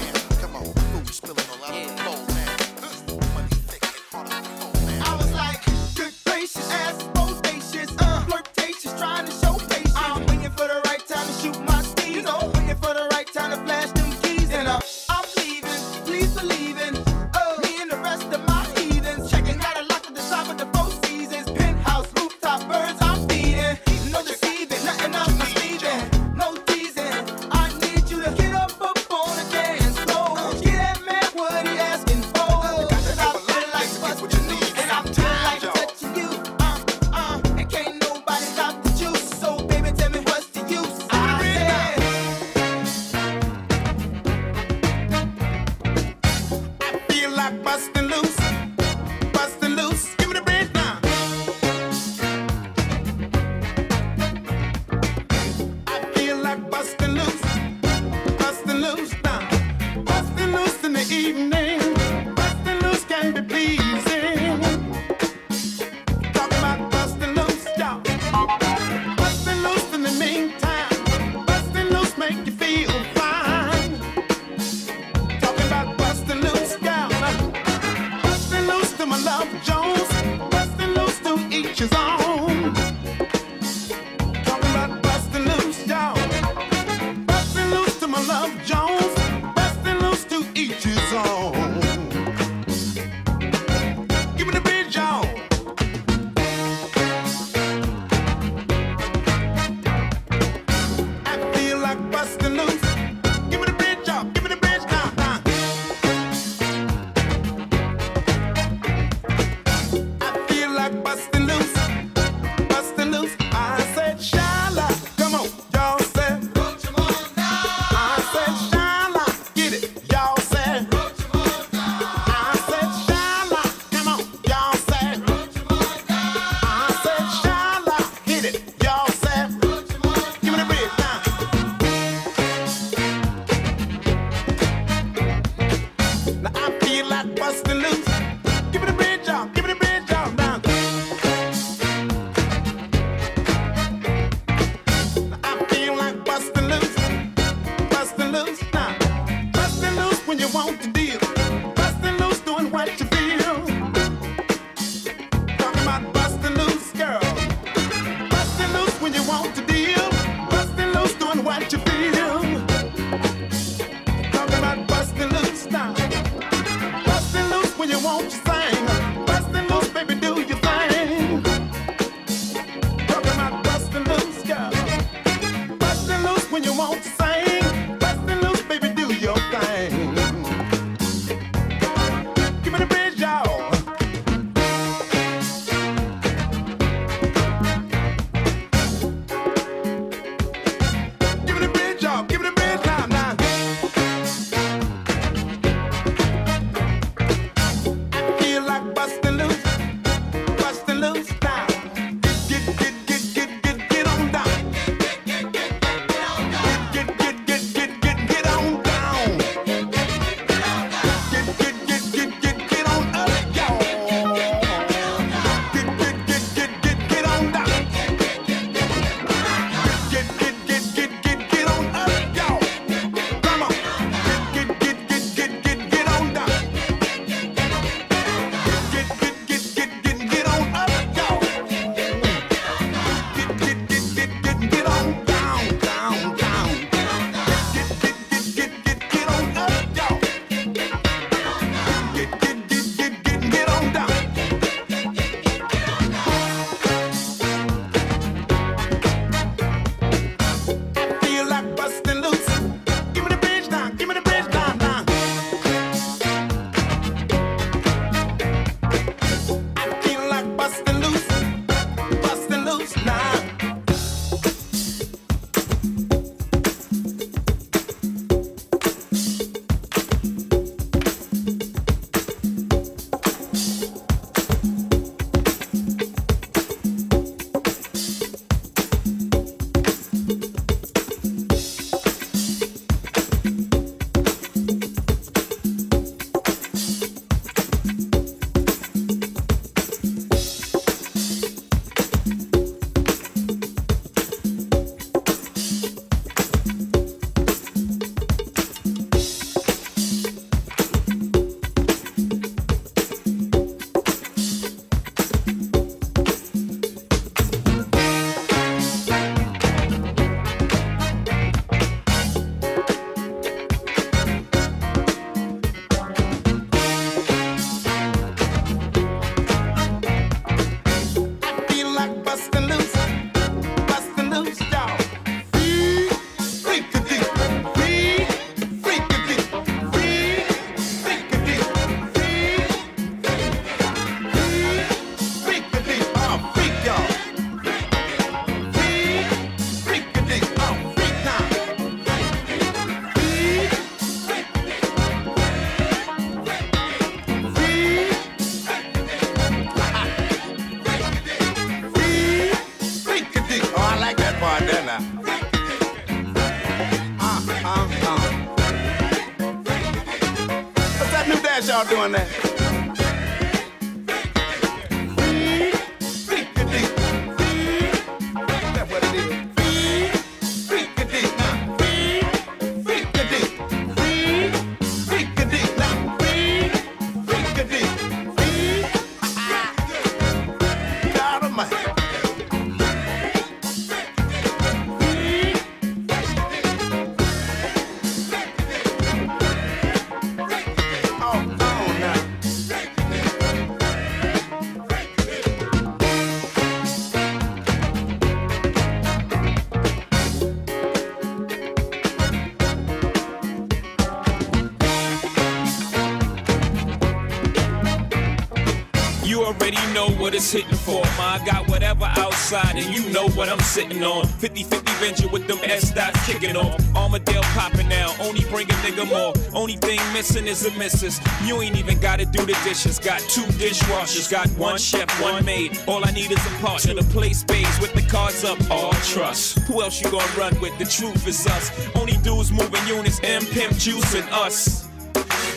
know 410.44 410.58
hitting 410.58 410.76
for. 410.76 411.02
Ma, 411.16 411.34
I 411.34 411.44
got 411.44 411.68
whatever 411.68 412.04
outside, 412.04 412.76
and 412.76 412.94
you 412.94 413.10
know 413.12 413.28
what 413.30 413.48
I'm 413.48 413.60
sitting 413.60 414.02
on. 414.02 414.26
50 414.26 414.64
50 414.64 414.92
venture 414.94 415.28
with 415.28 415.46
them 415.46 415.58
S 415.62 415.92
dots 415.92 416.26
kicking 416.26 416.56
off. 416.56 416.80
Armadale 416.94 417.42
popping 417.54 417.88
now, 417.88 418.14
only 418.20 418.42
bring 418.44 418.68
a 418.68 418.74
nigga 418.84 419.08
more. 419.08 419.32
Only 419.54 419.76
thing 419.76 420.00
missing 420.12 420.46
is 420.46 420.66
a 420.66 420.70
missus. 420.78 421.20
You 421.44 421.62
ain't 421.62 421.76
even 421.76 421.98
gotta 421.98 422.26
do 422.26 422.44
the 422.44 422.58
dishes. 422.64 422.98
Got 422.98 423.20
two 423.20 423.46
dishwashers, 423.58 424.30
got 424.30 424.48
one 424.58 424.78
chef, 424.78 425.08
one 425.20 425.44
maid. 425.44 425.78
All 425.86 426.04
I 426.04 426.10
need 426.10 426.30
is 426.30 426.46
a 426.46 426.50
partner 426.60 426.94
to 426.94 427.04
play 427.04 427.32
spades 427.32 427.80
with 427.80 427.94
the 427.94 428.02
cards 428.02 428.44
up. 428.44 428.58
All 428.70 428.92
trust. 429.14 429.58
Who 429.66 429.82
else 429.82 430.00
you 430.00 430.10
gonna 430.10 430.38
run 430.38 430.58
with? 430.60 430.76
The 430.78 430.84
truth 430.84 431.26
is 431.26 431.46
us. 431.46 431.70
Only 431.94 432.16
dudes 432.18 432.50
moving 432.50 432.86
units, 432.86 433.20
M 433.22 433.44
Pimp 433.46 433.72
juicing 433.74 434.30
us. 434.32 434.88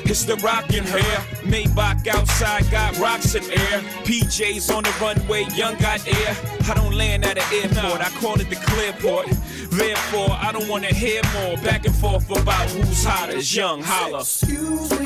It's 0.09 0.23
the 0.23 0.37
rockin' 0.37 0.85
hair. 0.85 1.36
Maybach 1.47 2.05
outside 2.07 2.69
got 2.69 2.97
rocks 2.99 3.35
in 3.35 3.43
air. 3.43 3.81
PJs 4.03 4.75
on 4.75 4.83
the 4.83 4.93
runway, 5.01 5.45
young 5.55 5.75
got 5.77 6.05
air. 6.07 6.35
I 6.69 6.73
don't 6.73 6.93
land 6.93 7.25
at 7.25 7.37
an 7.37 7.43
airport, 7.53 8.01
I 8.01 8.09
call 8.19 8.39
it 8.39 8.49
the 8.49 8.55
clearport. 8.55 9.27
Therefore, 9.69 10.29
I 10.31 10.51
don't 10.51 10.67
wanna 10.67 10.87
hear 10.87 11.21
more 11.33 11.55
back 11.57 11.85
and 11.85 11.95
forth 11.95 12.29
about 12.29 12.69
who's 12.71 13.03
hotter. 13.03 13.37
Young 13.39 13.81
holla. 13.81 14.19
Excuse 14.19 14.91
me. 14.91 15.05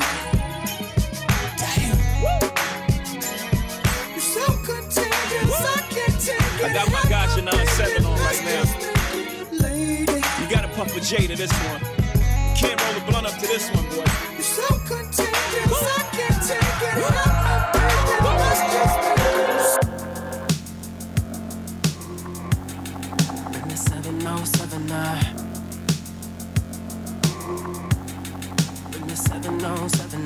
Damn. 1.58 1.98
You're 4.10 4.20
so 4.20 4.46
contagious, 4.64 5.60
I 5.60 5.80
can't 5.90 6.20
take 6.20 6.40
it. 6.40 6.64
I 6.64 6.72
got 6.72 6.90
my 6.90 7.02
Gotcha 7.08 7.42
97 7.42 8.04
on 8.04 8.18
right 8.18 8.42
now. 8.44 8.64
You 10.40 10.48
gotta 10.50 10.68
puff 10.68 10.96
a 10.96 11.00
J 11.00 11.26
to 11.28 11.36
this 11.36 11.52
one. 11.52 11.80
Can't 12.56 12.80
roll 12.82 12.94
the 12.94 13.00
blunt 13.10 13.26
up 13.26 13.34
to 13.38 13.46
this 13.46 13.70
one, 13.70 13.84
boy. 13.90 14.04
You're 14.34 14.42
so 14.42 14.66
contagious, 14.86 15.31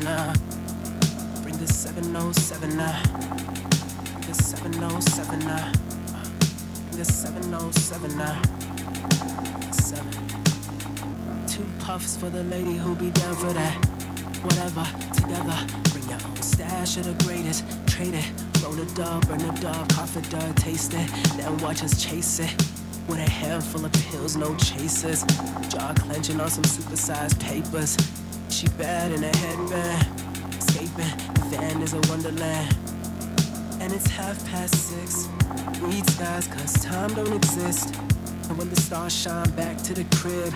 7079. 0.06 1.42
Bring 1.42 1.58
the 1.58 1.66
7079. 1.66 3.10
Uh, 3.10 3.32
bring 4.12 4.22
the 4.22 4.34
7079. 4.34 5.50
Uh, 5.50 5.72
bring 6.84 6.96
the 6.96 7.04
7079. 7.04 8.20
Uh, 8.20 9.72
seven. 9.72 10.12
Two 11.48 11.66
puffs 11.80 12.16
for 12.16 12.30
the 12.30 12.44
lady 12.44 12.76
who 12.76 12.94
be 12.94 13.10
down 13.10 13.34
for 13.34 13.52
that. 13.52 13.74
Whatever, 14.44 14.86
together. 15.12 15.58
Bring 15.90 16.08
your 16.08 16.20
own 16.24 16.36
stash 16.40 16.98
of 16.98 17.04
the 17.06 17.24
greatest. 17.24 17.64
Trade 17.88 18.14
it. 18.14 18.30
Roll 18.62 18.78
a 18.78 18.84
dub, 18.94 19.26
burn 19.26 19.40
a 19.40 19.60
dub, 19.60 19.88
cough 19.88 20.16
it 20.16 20.30
dub, 20.30 20.54
taste 20.54 20.94
it. 20.94 21.10
Then 21.36 21.58
watch 21.58 21.82
us 21.82 22.00
chase 22.00 22.38
it. 22.38 22.54
With 23.08 23.18
a 23.18 23.28
handful 23.28 23.84
of 23.84 23.92
pills, 23.92 24.36
no 24.36 24.54
chasers. 24.54 25.24
Jaw 25.68 25.94
clenching 25.98 26.40
on 26.40 26.48
some 26.48 26.64
supersized 26.64 27.40
papers. 27.40 27.96
She 28.56 28.68
bad 28.68 29.12
in 29.12 29.22
a 29.22 29.36
headband. 29.36 30.54
Escaping, 30.56 31.12
the 31.34 31.44
van 31.50 31.82
is 31.82 31.92
a 31.92 32.00
wonderland. 32.08 32.74
And 33.82 33.92
it's 33.92 34.06
half 34.06 34.42
past 34.46 34.74
six. 34.74 35.28
Read 35.82 36.08
skies, 36.08 36.48
cause 36.48 36.72
time 36.82 37.12
don't 37.12 37.34
exist. 37.34 37.94
And 38.48 38.56
when 38.56 38.70
the 38.70 38.80
stars 38.80 39.14
shine 39.14 39.50
back 39.50 39.76
to 39.82 39.92
the 39.92 40.04
crib, 40.16 40.54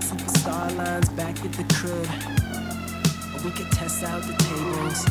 superstar 0.00 0.74
lines 0.74 1.10
back 1.10 1.36
at 1.44 1.52
the 1.52 1.64
crib. 1.74 2.08
We 3.44 3.50
could 3.50 3.70
test 3.72 4.02
out 4.04 4.22
the 4.22 4.32
tables. 4.48 5.04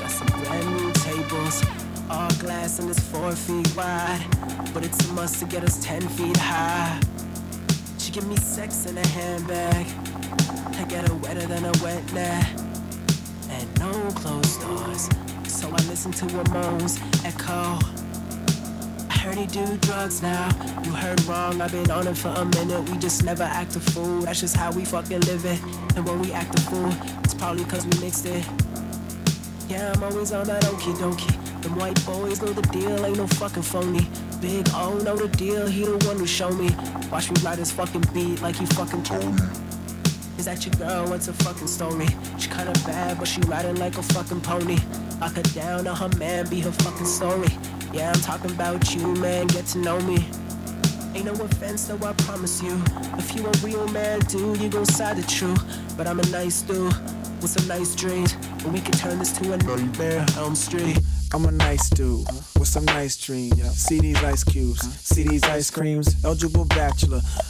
Got 0.00 0.10
some 0.10 0.26
brand 0.42 0.66
new 0.78 0.92
tables. 0.94 1.64
All 2.10 2.30
glass 2.40 2.80
and 2.80 2.90
it's 2.90 2.98
four 2.98 3.30
feet 3.30 3.72
wide. 3.76 4.26
But 4.74 4.84
it's 4.84 5.08
a 5.08 5.12
must 5.12 5.38
to 5.38 5.46
get 5.46 5.62
us 5.62 5.80
ten 5.80 6.00
feet 6.00 6.36
high. 6.36 7.00
She 7.98 8.10
give 8.10 8.26
me 8.26 8.34
sex 8.34 8.86
in 8.86 8.98
a 8.98 9.06
handbag. 9.06 9.86
I 10.80 10.84
get 10.84 11.06
her 11.06 11.14
wetter 11.16 11.46
than 11.46 11.66
a 11.66 11.72
wet 11.82 12.10
net. 12.14 12.48
And 13.50 13.78
no 13.78 13.92
closed 14.12 14.62
doors. 14.62 15.10
So 15.46 15.68
I 15.68 15.76
listen 15.90 16.10
to 16.12 16.24
her 16.36 16.44
moans 16.54 16.98
echo. 17.22 17.78
I 19.10 19.18
heard 19.18 19.36
he 19.36 19.44
do 19.44 19.76
drugs 19.76 20.22
now. 20.22 20.48
You 20.82 20.92
heard 20.92 21.22
wrong, 21.24 21.60
I've 21.60 21.70
been 21.70 21.90
on 21.90 22.06
it 22.06 22.16
for 22.16 22.28
a 22.28 22.46
minute. 22.46 22.88
We 22.88 22.96
just 22.96 23.24
never 23.24 23.42
act 23.42 23.76
a 23.76 23.80
fool. 23.80 24.22
That's 24.22 24.40
just 24.40 24.56
how 24.56 24.72
we 24.72 24.86
fucking 24.86 25.20
live 25.20 25.44
it. 25.44 25.60
And 25.96 26.08
when 26.08 26.18
we 26.18 26.32
act 26.32 26.58
a 26.58 26.62
fool, 26.62 26.90
it's 27.22 27.34
probably 27.34 27.64
cause 27.64 27.84
we 27.84 28.00
mixed 28.00 28.24
it. 28.24 28.42
Yeah, 29.68 29.92
I'm 29.94 30.02
always 30.02 30.32
on 30.32 30.46
that 30.46 30.62
okie 30.62 30.94
dokie. 30.94 31.60
Them 31.60 31.76
white 31.76 32.06
boys 32.06 32.40
know 32.40 32.54
the 32.54 32.62
deal, 32.62 33.04
ain't 33.04 33.18
no 33.18 33.26
fucking 33.26 33.64
phony. 33.64 34.08
Big 34.40 34.66
O 34.72 34.96
know 35.00 35.14
the 35.14 35.28
deal, 35.36 35.66
he 35.66 35.84
the 35.84 36.02
one 36.06 36.18
who 36.18 36.26
show 36.26 36.48
me. 36.50 36.70
Watch 37.12 37.30
me 37.30 37.36
ride 37.42 37.58
this 37.58 37.70
fucking 37.70 38.04
beat 38.14 38.40
like 38.40 38.56
he 38.56 38.64
fucking 38.64 39.02
told 39.02 39.34
me. 39.34 39.69
Is 40.40 40.46
that 40.46 40.64
your 40.64 40.74
girl? 40.76 41.06
What's 41.10 41.28
a 41.28 41.34
fucking 41.34 41.66
story? 41.66 42.06
She 42.38 42.48
kinda 42.48 42.72
bad, 42.86 43.18
but 43.18 43.28
she 43.28 43.42
riding 43.42 43.76
like 43.76 43.98
a 43.98 44.02
fucking 44.02 44.40
pony. 44.40 44.78
Lock 45.20 45.34
her 45.34 45.42
down 45.42 45.86
on 45.86 45.94
her 45.94 46.08
man, 46.16 46.48
be 46.48 46.60
her 46.60 46.72
fucking 46.72 47.04
story. 47.04 47.50
Yeah, 47.92 48.10
I'm 48.10 48.20
talking 48.22 48.50
about 48.50 48.94
you, 48.94 49.06
man, 49.16 49.48
get 49.48 49.66
to 49.66 49.78
know 49.80 50.00
me. 50.00 50.26
Ain't 51.14 51.26
no 51.26 51.32
offense, 51.32 51.84
though, 51.84 52.02
I 52.02 52.14
promise 52.14 52.62
you. 52.62 52.82
If 53.18 53.36
you 53.36 53.46
a 53.46 53.50
real 53.62 53.86
man, 53.88 54.20
dude, 54.20 54.58
you 54.62 54.70
gon' 54.70 54.86
side 54.86 55.18
the 55.18 55.30
truth. 55.30 55.62
But 55.98 56.06
I'm 56.06 56.18
a 56.18 56.26
nice 56.28 56.62
dude 56.62 56.94
with 57.42 57.50
some 57.50 57.68
nice 57.68 57.94
dreams. 57.94 58.34
And 58.64 58.72
we 58.72 58.80
can 58.80 58.92
turn 58.92 59.18
this 59.18 59.32
to 59.32 59.52
a 59.52 59.58
nightmare, 59.58 60.24
Elm 60.38 60.54
Street. 60.54 61.00
I'm 61.32 61.44
a 61.44 61.50
nice 61.52 61.88
dude 61.90 62.26
with 62.58 62.66
some 62.66 62.86
nice 62.86 63.16
dreams. 63.16 63.60
See 63.76 64.00
these 64.00 64.24
ice 64.24 64.42
cubes, 64.42 64.80
see 65.00 65.22
these 65.22 65.44
ice 65.44 65.70
creams. 65.70 66.24
Eligible 66.24 66.64
bachelor, 66.64 67.20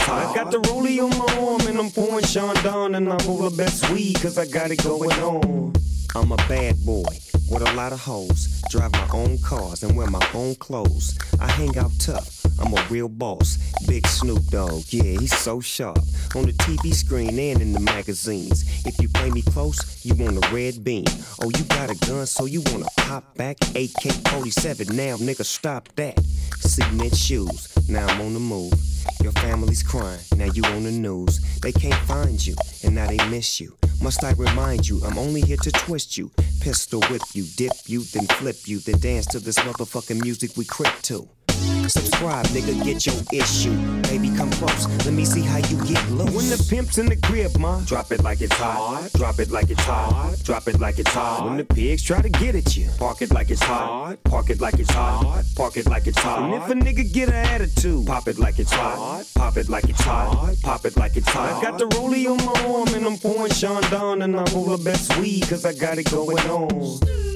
I 0.00 0.32
got 0.34 0.50
the 0.50 0.58
rollie 0.58 1.00
on 1.02 1.10
my 1.10 1.48
arm 1.48 1.66
and 1.68 1.78
I'm 1.78 1.90
pouring 1.90 2.24
Chandon 2.24 2.94
and 2.94 3.12
I 3.12 3.16
roll 3.26 3.48
the 3.48 3.56
best 3.56 3.88
weed 3.90 4.20
cause 4.20 4.38
I 4.38 4.46
got 4.46 4.70
it 4.70 4.82
going 4.82 5.12
on. 5.20 5.72
I'm 6.16 6.30
a 6.30 6.36
bad 6.36 6.76
boy 6.86 7.02
with 7.50 7.68
a 7.68 7.72
lot 7.74 7.92
of 7.92 7.98
hoes. 7.98 8.62
Drive 8.70 8.92
my 8.92 9.08
own 9.12 9.36
cars 9.38 9.82
and 9.82 9.96
wear 9.96 10.06
my 10.06 10.24
own 10.32 10.54
clothes. 10.54 11.18
I 11.40 11.50
hang 11.50 11.76
out 11.76 11.90
tough. 11.98 12.44
I'm 12.60 12.72
a 12.72 12.86
real 12.88 13.08
boss. 13.08 13.58
Big 13.88 14.06
Snoop 14.06 14.46
Dogg, 14.46 14.84
yeah, 14.90 15.18
he's 15.18 15.36
so 15.36 15.60
sharp. 15.60 15.98
On 16.36 16.44
the 16.46 16.52
TV 16.52 16.94
screen 16.94 17.36
and 17.38 17.60
in 17.60 17.72
the 17.72 17.80
magazines. 17.80 18.86
If 18.86 19.00
you 19.02 19.08
play 19.08 19.30
me 19.30 19.42
close, 19.42 20.04
you 20.04 20.14
want 20.14 20.44
a 20.44 20.54
red 20.54 20.84
beam. 20.84 21.04
Oh, 21.42 21.50
you 21.50 21.64
got 21.64 21.90
a 21.90 21.96
gun, 22.06 22.26
so 22.26 22.44
you 22.44 22.62
wanna 22.66 22.86
pop 22.96 23.36
back? 23.36 23.56
AK 23.74 24.12
47, 24.28 24.94
now 24.96 25.16
nigga, 25.16 25.44
stop 25.44 25.88
that. 25.96 26.18
Cement 26.60 27.16
shoes, 27.16 27.68
now 27.88 28.06
I'm 28.06 28.20
on 28.20 28.34
the 28.34 28.40
move. 28.40 28.72
Your 29.20 29.32
family's 29.32 29.82
crying, 29.82 30.20
now 30.36 30.46
you 30.46 30.62
on 30.64 30.84
the 30.84 30.92
news. 30.92 31.40
They 31.60 31.72
can't 31.72 32.00
find 32.06 32.44
you, 32.46 32.54
and 32.84 32.94
now 32.94 33.08
they 33.08 33.18
miss 33.28 33.60
you. 33.60 33.76
Must 34.02 34.22
I 34.22 34.32
remind 34.32 34.86
you, 34.86 35.00
I'm 35.04 35.16
only 35.18 35.40
here 35.40 35.56
to 35.56 35.72
twist 35.72 36.03
you. 36.12 36.30
Pistol 36.60 37.00
whip 37.10 37.22
you, 37.32 37.44
dip 37.56 37.72
you, 37.86 38.04
then 38.04 38.26
flip 38.26 38.56
you, 38.66 38.78
then 38.80 38.98
dance 39.00 39.26
to 39.26 39.38
this 39.38 39.58
motherfucking 39.58 40.22
music 40.22 40.56
we 40.56 40.64
crip 40.64 40.94
to. 41.02 41.28
Subscribe, 41.88 42.46
nigga, 42.46 42.82
get 42.82 43.06
your 43.06 43.14
issue. 43.32 43.76
Baby, 44.02 44.30
come 44.36 44.50
close, 44.52 44.86
let 45.04 45.12
me 45.12 45.24
see 45.24 45.42
how 45.42 45.58
you 45.58 45.76
get 45.84 46.10
loose. 46.10 46.34
When 46.34 46.48
the 46.48 46.66
pimp's 46.68 46.98
in 46.98 47.06
the 47.06 47.16
crib, 47.16 47.56
ma, 47.58 47.80
drop 47.80 48.10
it 48.12 48.22
like 48.22 48.40
it's 48.40 48.54
hot. 48.54 49.10
Drop 49.14 49.38
it 49.38 49.50
like 49.50 49.70
it's 49.70 49.82
hot. 49.82 50.36
Drop 50.42 50.66
it 50.68 50.80
like 50.80 50.98
it's 50.98 51.12
hot. 51.12 51.44
When 51.44 51.56
the 51.56 51.64
pigs 51.64 52.02
try 52.02 52.22
to 52.22 52.28
get 52.28 52.54
at 52.54 52.76
you, 52.76 52.88
park 52.98 53.22
it 53.22 53.32
like 53.32 53.50
it's 53.50 53.62
hot. 53.62 54.16
Park 54.24 54.50
it 54.50 54.60
like 54.60 54.78
it's 54.78 54.90
hot. 54.90 55.44
Park 55.56 55.76
it 55.76 55.86
like 55.86 56.06
it's 56.06 56.18
hot. 56.18 56.42
And 56.42 56.54
if 56.54 56.70
a 56.70 56.74
nigga 56.74 57.12
get 57.12 57.28
an 57.28 57.34
attitude, 57.34 58.06
pop 58.06 58.28
it 58.28 58.38
like 58.38 58.58
it's 58.58 58.72
hot. 58.72 59.24
Pop 59.34 59.56
it 59.56 59.68
like 59.68 59.88
it's 59.88 60.02
hot. 60.02 60.54
Pop 60.62 60.84
it 60.84 60.96
like 60.96 61.16
it's 61.16 61.28
hot. 61.28 61.52
I 61.52 61.62
got 61.62 61.78
the 61.78 61.86
rollie 61.96 62.26
on 62.26 62.38
my 62.44 62.74
arm 62.74 62.88
and 62.94 63.06
I'm 63.06 63.18
pouring 63.18 63.52
Chandon 63.52 64.22
and 64.22 64.36
I 64.36 64.44
roll 64.52 64.76
the 64.76 64.82
best 64.82 65.16
weed 65.18 65.46
cause 65.48 65.64
I 65.64 65.74
got 65.74 65.98
it 65.98 66.10
going 66.10 66.38
on. 66.38 67.33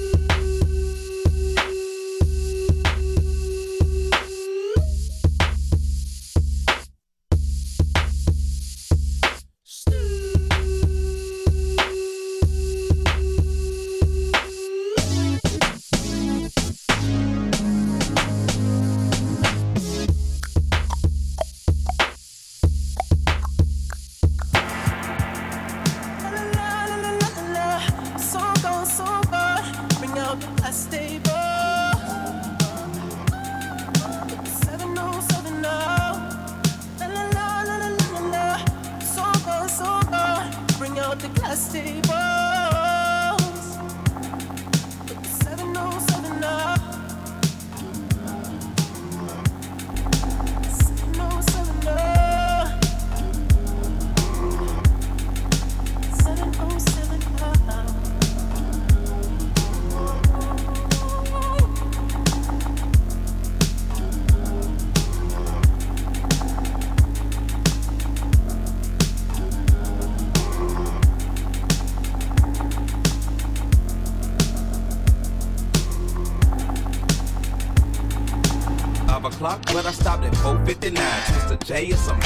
J 81.68 81.92
or 81.92 81.96
some 81.98 82.17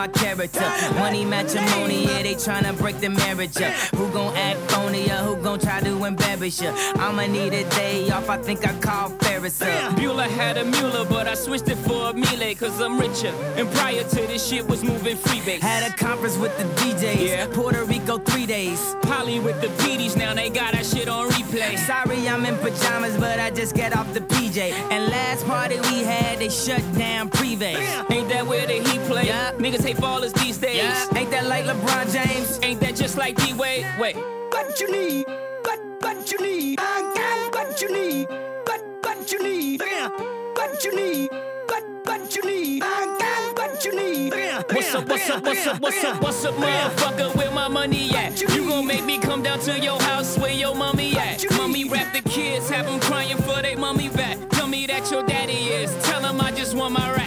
my 0.00 0.08
character. 0.08 0.64
Money 0.94 1.26
matrimony, 1.26 2.06
yeah, 2.06 2.22
they 2.22 2.34
tryna 2.34 2.74
break 2.78 2.98
the 3.00 3.10
marriage 3.10 3.60
up. 3.60 3.74
Who 3.98 4.10
gon' 4.10 4.34
act 4.34 4.58
phony 4.70 5.10
or 5.10 5.20
who 5.26 5.36
gon' 5.36 5.58
try 5.58 5.80
to 5.80 6.04
embarrass 6.06 6.62
ya? 6.62 6.72
I'ma 6.94 7.26
need 7.26 7.52
a 7.52 7.68
day 7.68 8.08
off, 8.08 8.30
I 8.30 8.38
think 8.38 8.66
I 8.66 8.72
call 8.80 9.10
Ferris 9.22 9.60
up. 9.60 9.68
Bueller 9.96 10.26
had 10.40 10.56
a 10.56 10.64
Mueller, 10.64 11.04
but 11.04 11.28
I 11.28 11.34
switched 11.34 11.68
it 11.68 11.76
for 11.86 12.10
a 12.10 12.14
Miele, 12.14 12.54
cause 12.54 12.80
I'm 12.80 12.98
richer. 12.98 13.34
And 13.58 13.68
prior 13.72 14.02
to 14.02 14.20
this 14.30 14.48
shit 14.48 14.66
was 14.66 14.82
moving 14.82 15.18
freebase. 15.18 15.60
Had 15.60 15.82
a 15.90 15.94
conference 15.94 16.38
with 16.38 16.56
the 16.56 16.64
DJs, 16.80 17.28
Yeah. 17.28 17.46
Puerto 17.48 17.84
Rico 17.84 18.16
three 18.16 18.46
days. 18.46 18.80
Polly 19.02 19.38
with 19.38 19.60
the 19.60 19.68
PDs, 19.82 20.16
now 20.16 20.32
they 20.32 20.48
got 20.48 20.72
that 20.72 20.86
shit 20.86 21.08
on 21.08 21.28
replay. 21.28 21.76
Sorry, 21.76 22.26
I'm 22.26 22.46
in 22.46 22.56
pajamas, 22.56 23.18
but 23.18 23.38
I 23.38 23.50
just 23.50 23.74
get 23.74 23.94
off 23.94 24.14
the 24.14 24.22
PJ. 24.22 24.72
And 24.94 25.10
last 25.10 25.44
party 25.46 25.76
we 25.90 26.04
had, 26.04 26.38
they 26.38 26.48
shut 26.48 26.82
down 26.96 27.28
Privé. 27.28 27.74
Ain't 28.10 28.30
that 28.30 28.46
where 28.46 28.66
the 28.66 28.78
heat 28.88 29.02
play? 29.10 29.26
Niggas 29.60 29.89
hate 29.90 30.02
ballers 30.02 30.32
these 30.44 30.58
days. 30.58 30.76
Yeah. 30.76 31.18
Ain't 31.18 31.30
that 31.30 31.46
like 31.46 31.64
LeBron 31.64 32.12
James? 32.12 32.60
Ain't 32.62 32.80
that 32.80 32.96
just 32.96 33.16
like 33.16 33.36
D 33.36 33.52
Wade? 33.54 33.86
Wait. 33.98 34.16
What 34.16 34.80
you 34.80 34.90
need? 34.90 35.26
What 35.62 35.80
what 36.00 36.30
you 36.30 36.38
need? 36.38 36.78
I 36.80 37.12
got 37.14 37.54
what 37.54 37.82
you 37.82 37.92
need. 37.92 38.28
What 38.66 38.82
what 39.02 39.32
you 39.32 39.42
need? 39.42 39.80
What 40.54 40.84
you 40.84 40.94
need? 40.96 41.28
What 41.66 41.84
what 42.04 42.36
you 42.36 42.42
need? 42.44 42.82
I 42.84 43.16
got 43.18 43.58
what 43.58 43.84
you 43.84 43.96
need. 43.96 44.32
What's 44.72 44.94
up, 44.94 45.08
what's 45.08 45.30
up, 45.30 45.42
what's 45.42 45.66
up, 45.66 45.80
what's 45.80 46.04
up, 46.04 46.22
what's 46.22 46.44
up, 46.44 46.54
motherfucker? 46.54 47.34
Where 47.36 47.50
my 47.50 47.68
money 47.68 48.10
at? 48.14 48.40
You 48.40 48.68
gon' 48.68 48.86
make 48.86 49.04
me 49.04 49.18
come 49.18 49.42
down 49.42 49.58
to 49.60 49.78
your 49.80 50.00
house 50.02 50.38
where 50.38 50.52
your 50.52 50.74
mommy 50.74 51.16
at? 51.16 51.44
Mommy 51.56 51.84
rap 51.84 52.12
the 52.12 52.22
kids, 52.28 52.70
have 52.70 52.86
them 52.86 53.00
crying 53.00 53.36
for 53.38 53.62
they 53.62 53.74
mommy 53.74 54.08
back. 54.10 54.38
Tell 54.50 54.68
me 54.68 54.86
that 54.86 55.10
your 55.10 55.24
daddy 55.24 55.60
is. 55.80 55.90
Tell 56.04 56.22
him 56.22 56.40
I 56.40 56.52
just 56.52 56.76
want 56.76 56.94
my 56.94 57.00
racks. 57.00 57.16
Racks 57.16 57.19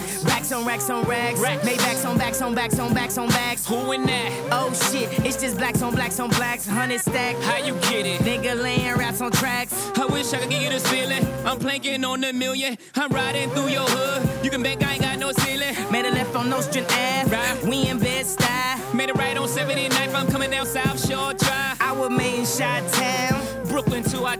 on 0.53 0.65
racks 0.65 0.89
on 0.89 1.03
racks. 1.05 1.39
Racks. 1.39 1.67
Maybachs 1.67 2.07
on 2.07 2.17
backs 2.17 2.41
on 2.41 2.55
backs 2.55 2.79
on 2.79 2.93
backs 2.93 3.17
on 3.17 3.27
backs. 3.29 3.65
Who 3.67 3.91
in 3.91 4.05
that? 4.05 4.31
Oh 4.51 4.71
shit, 4.73 5.09
it's 5.25 5.41
just 5.41 5.57
blacks 5.57 5.81
on 5.81 5.95
blacks 5.95 6.19
on 6.19 6.29
blacks. 6.29 6.67
Hundred 6.67 7.01
stack. 7.01 7.35
How 7.37 7.57
you 7.57 7.73
get 7.89 8.05
it? 8.05 8.21
Nigga 8.21 8.61
laying 8.61 8.95
raps 8.95 9.21
on 9.21 9.31
tracks. 9.31 9.91
I 9.97 10.05
wish 10.05 10.31
I 10.33 10.37
could 10.37 10.49
give 10.49 10.61
you 10.61 10.69
this 10.69 10.87
feeling. 10.87 11.25
I'm 11.45 11.59
planking 11.59 12.05
on 12.05 12.23
a 12.23 12.31
million. 12.31 12.77
I'm 12.95 13.11
riding 13.11 13.49
through 13.49 13.69
your 13.69 13.87
hood. 13.87 14.45
You 14.45 14.51
can 14.51 14.61
bet 14.61 14.83
I 14.83 14.93
ain't 14.93 15.01
got 15.01 15.17
no 15.17 15.31
ceiling. 15.31 15.75
Made 15.91 16.05
a 16.05 16.11
left 16.11 16.35
on 16.35 16.49
Nostrand 16.49 16.87
Ave. 16.87 17.35
Right. 17.35 17.63
We 17.63 17.87
in 17.87 17.99
Bed-Stuy. 17.99 18.93
Made 18.93 19.09
it 19.09 19.15
right 19.15 19.37
on 19.37 19.47
79th. 19.47 20.13
I'm 20.13 20.27
coming 20.27 20.51
down 20.51 20.65
South 20.65 20.99
Shore 21.07 21.33
Drive. 21.33 21.81
I 21.81 21.93
was 21.93 22.09
made 22.09 22.39
in 22.39 22.45
Shot 22.45 22.87
Town. 22.93 23.67
Brooklyn 23.67 24.03
till 24.03 24.25
I 24.25 24.35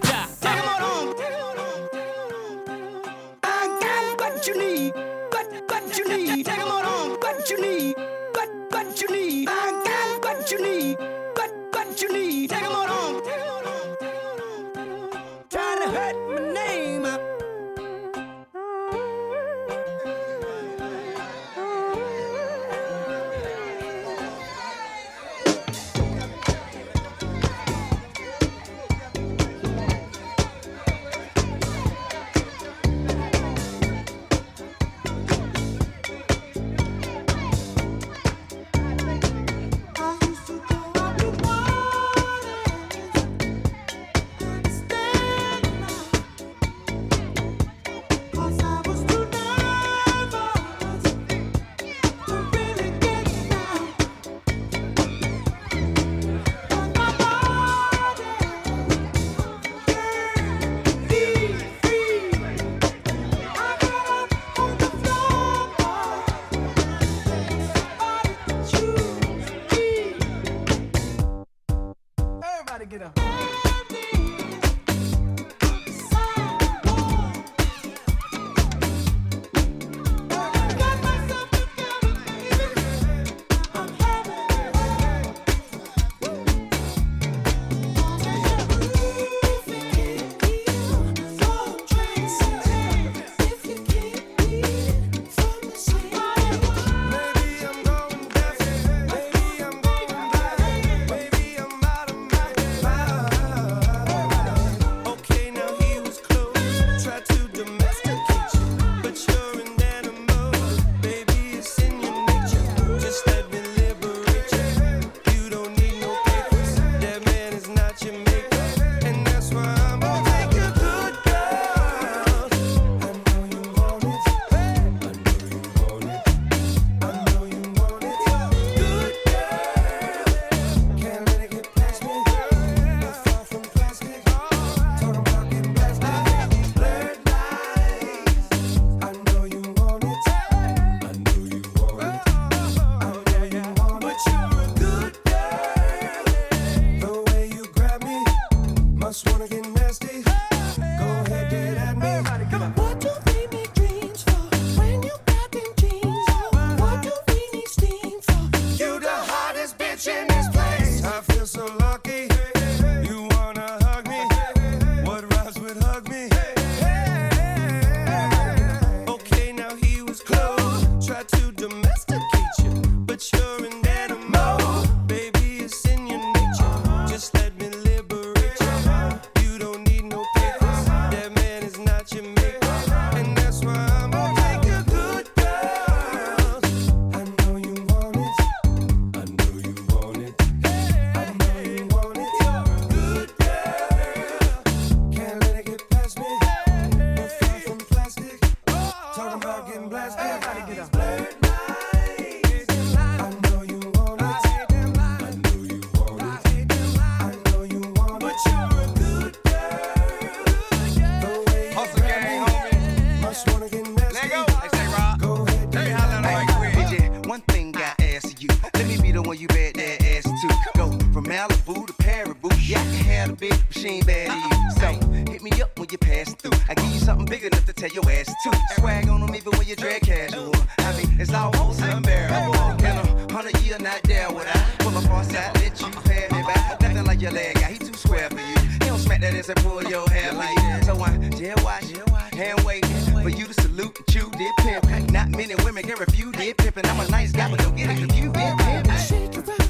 Malibu 221.34 221.88
to 221.88 221.94
Pariboo. 221.94 222.52
Yeah, 222.70 222.80
I 222.80 222.84
can 222.84 223.06
have 223.06 223.30
a 223.32 223.34
big 223.34 223.58
machine 223.68 224.04
bad. 224.06 224.30
So 224.78 224.88
hit 225.32 225.42
me 225.42 225.50
up 225.64 225.80
when 225.80 225.90
you 225.90 225.98
pass 225.98 226.32
through. 226.36 226.52
I 226.70 226.76
give 226.76 226.94
you 226.94 227.00
something 227.00 227.26
big 227.26 227.44
enough 227.44 227.66
to 227.66 227.74
tell 227.74 227.90
your 227.90 228.08
ass 228.12 228.28
to. 228.28 228.52
Swag 228.76 229.10
on 229.10 229.22
them 229.22 229.34
even 229.34 229.52
when 229.58 229.68
you 229.68 229.76
drag 229.76 230.02
casual. 230.02 230.54
I 230.78 230.96
mean, 230.96 231.10
it's 231.20 231.34
almost 231.34 231.82
unbearable. 231.82 232.54
Can 232.78 232.98
a 232.98 233.34
hundred 233.34 233.60
year 233.62 233.80
not 233.80 234.04
there 234.04 234.32
would 234.32 234.46
I 234.46 234.60
pull 234.78 234.96
up 234.96 235.10
on 235.10 235.26
side, 235.26 235.56
let 235.56 235.82
you 235.82 235.90
pay 236.06 236.28
me 236.32 236.44
back? 236.44 236.80
Nothing 236.82 237.06
like 237.06 237.20
your 237.20 237.32
leg 237.32 237.56
guy, 237.56 237.72
he 237.72 237.78
too 237.80 237.94
square 237.94 238.30
for 238.30 238.40
you. 238.40 238.58
He 238.74 238.78
don't 238.86 239.00
smack 239.00 239.22
that 239.22 239.34
ass 239.34 239.50
and 239.50 239.60
pull 239.64 239.84
your 239.86 240.08
hair 240.10 240.34
like 240.34 240.56
that. 240.56 240.86
So 240.86 241.02
I 241.02 241.18
jail 241.30 241.56
watch, 241.64 241.90
hand 242.34 242.62
wait 242.64 242.86
for 242.86 243.30
you 243.30 243.48
to 243.48 243.54
salute 243.56 243.98
and 243.98 244.16
you 244.16 244.30
did 244.38 244.54
pimp. 244.60 245.12
Not 245.12 245.30
many 245.30 245.56
women 245.66 245.82
can 245.82 245.98
refute 245.98 246.40
it 246.40 246.78
and 246.78 246.86
I'm 246.86 247.00
a 247.00 247.10
nice 247.10 247.32
guy, 247.32 247.50
but 247.50 247.60
don't 247.60 247.76
get 247.76 247.90
it 247.90 247.98
confused. 247.98 248.36
Did 248.36 248.58
pimp. 248.60 249.63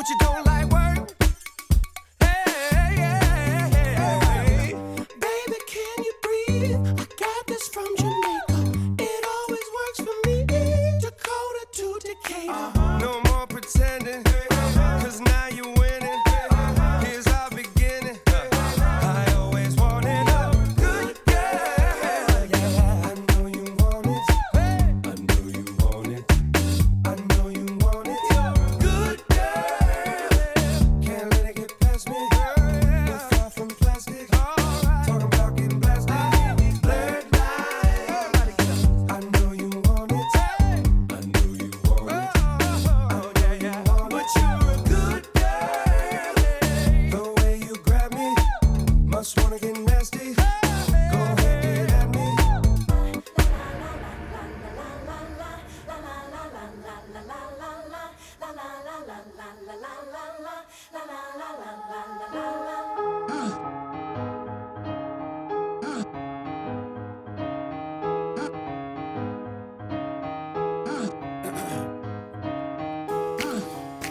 But 0.00 0.08
you 0.08 0.16
don't 0.16 0.46
like 0.46 0.49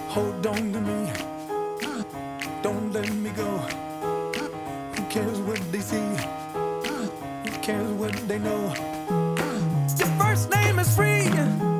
Hold 0.10 0.47
on 0.47 0.74
to 0.74 0.82
me. 0.82 1.12
Don't 2.64 2.91
let 2.91 3.14
me 3.14 3.30
go. 3.30 3.45
Who 4.95 5.03
cares 5.07 5.39
what 5.41 5.62
they 5.72 5.82
see? 5.82 6.10
Who 7.45 7.51
cares 7.62 7.91
what 7.91 8.14
they 8.28 8.39
know? 8.39 8.74
Your 9.99 10.10
first 10.18 10.49
name 10.49 10.80
is 10.80 10.95
free. 10.95 11.79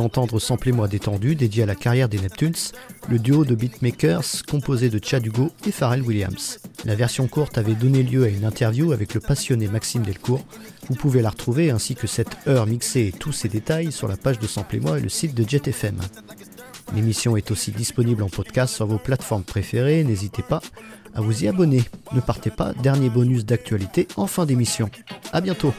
D'entendre 0.00 0.38
Samplez-moi 0.38 0.88
détendu, 0.88 1.34
dédié 1.34 1.64
à 1.64 1.66
la 1.66 1.74
carrière 1.74 2.08
des 2.08 2.18
Neptunes, 2.18 2.54
le 3.10 3.18
duo 3.18 3.44
de 3.44 3.54
beatmakers 3.54 4.46
composé 4.48 4.88
de 4.88 4.98
Chad 5.02 5.26
Hugo 5.26 5.50
et 5.66 5.70
Pharrell 5.70 6.00
Williams. 6.00 6.58
La 6.86 6.94
version 6.94 7.28
courte 7.28 7.58
avait 7.58 7.74
donné 7.74 8.02
lieu 8.02 8.24
à 8.24 8.28
une 8.28 8.46
interview 8.46 8.92
avec 8.92 9.12
le 9.12 9.20
passionné 9.20 9.68
Maxime 9.68 10.02
Delcourt. 10.02 10.42
Vous 10.88 10.94
pouvez 10.94 11.20
la 11.20 11.28
retrouver 11.28 11.70
ainsi 11.70 11.96
que 11.96 12.06
cette 12.06 12.34
heure 12.48 12.66
mixée 12.66 13.08
et 13.08 13.12
tous 13.12 13.32
ses 13.32 13.50
détails 13.50 13.92
sur 13.92 14.08
la 14.08 14.16
page 14.16 14.38
de 14.38 14.46
Samplez-moi 14.46 14.98
et 14.98 15.02
le 15.02 15.10
site 15.10 15.34
de 15.34 15.46
Jet 15.46 15.68
FM. 15.68 15.98
L'émission 16.94 17.36
est 17.36 17.50
aussi 17.50 17.70
disponible 17.70 18.22
en 18.22 18.30
podcast 18.30 18.74
sur 18.74 18.86
vos 18.86 18.98
plateformes 18.98 19.44
préférées, 19.44 20.02
n'hésitez 20.02 20.42
pas 20.42 20.62
à 21.14 21.20
vous 21.20 21.44
y 21.44 21.48
abonner. 21.48 21.82
Ne 22.12 22.20
partez 22.20 22.50
pas, 22.50 22.72
dernier 22.82 23.10
bonus 23.10 23.44
d'actualité 23.44 24.08
en 24.16 24.26
fin 24.26 24.46
d'émission. 24.46 24.88
A 25.32 25.40
bientôt 25.40 25.74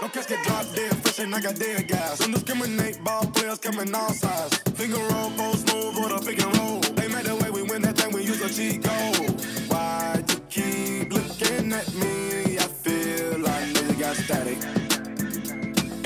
No 0.00 0.08
casket 0.08 0.38
drop 0.44 0.64
dead, 0.74 0.96
fresh 1.02 1.18
and 1.18 1.34
I 1.34 1.40
got 1.42 1.56
dead 1.56 1.86
guys. 1.86 2.18
Don't 2.20 2.32
discriminate, 2.32 3.04
ball 3.04 3.26
players 3.26 3.58
coming 3.58 3.94
all 3.94 4.08
sides. 4.08 4.56
Finger 4.72 4.96
roll, 4.96 5.30
post 5.32 5.66
move, 5.74 5.98
or 5.98 6.08
the 6.08 6.22
pick 6.24 6.42
and 6.42 6.56
roll. 6.56 6.80
They 6.80 7.06
made 7.08 7.26
the 7.26 7.36
way 7.36 7.50
we 7.50 7.62
win 7.64 7.82
that 7.82 7.98
thing, 7.98 8.10
we 8.14 8.22
use 8.22 8.40
a 8.40 8.48
cheat 8.48 8.82
code. 8.82 9.40
Why 9.68 10.24
you 10.26 10.40
keep 10.48 11.12
looking 11.12 11.72
at 11.74 11.92
me? 11.92 12.56
I 12.56 12.66
feel 12.80 13.40
like 13.40 13.66
nigga 13.74 14.00
got 14.00 14.16
static. 14.16 14.58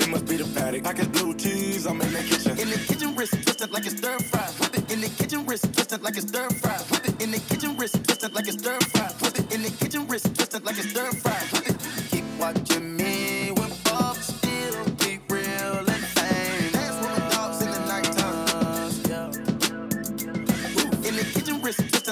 It 0.01 0.09
must 0.09 0.25
be 0.25 0.35
the 0.35 0.51
paddock. 0.53 0.83
Package 0.83 1.11
blue 1.13 1.33
cheese, 1.33 1.85
I'm 1.85 2.01
in 2.01 2.11
the 2.11 2.19
kitchen. 2.19 2.51
In 2.59 2.69
the 2.69 2.77
kitchen, 2.77 3.15
wrist 3.15 3.31
twisted 3.31 3.71
like 3.71 3.85
a 3.85 3.91
stir 3.91 4.19
fry. 4.19 4.51
Whip 4.59 4.77
it 4.77 4.91
in 4.91 4.99
the 4.99 5.07
kitchen, 5.07 5.45
wrist 5.45 5.73
twisted 5.73 6.03
like 6.03 6.17
a 6.17 6.21
stir 6.21 6.49
fry. 6.49 6.77
Whip 6.91 7.07
it 7.07 7.23
in 7.23 7.31
the 7.31 7.39
kitchen, 7.39 7.77
wrist 7.77 8.03
twisted 8.03 8.33
like 8.33 8.47
a 8.47 8.51
stir 8.51 8.77
fry. 8.91 9.07
Whip 9.21 9.39
it 9.39 9.55
in 9.55 9.61
the 9.63 9.69
kitchen, 9.69 10.05
wrist 10.05 10.35
twisted 10.35 10.65
like 10.65 10.77
a 10.77 10.83
stir 10.83 11.11
fry. 11.13 11.54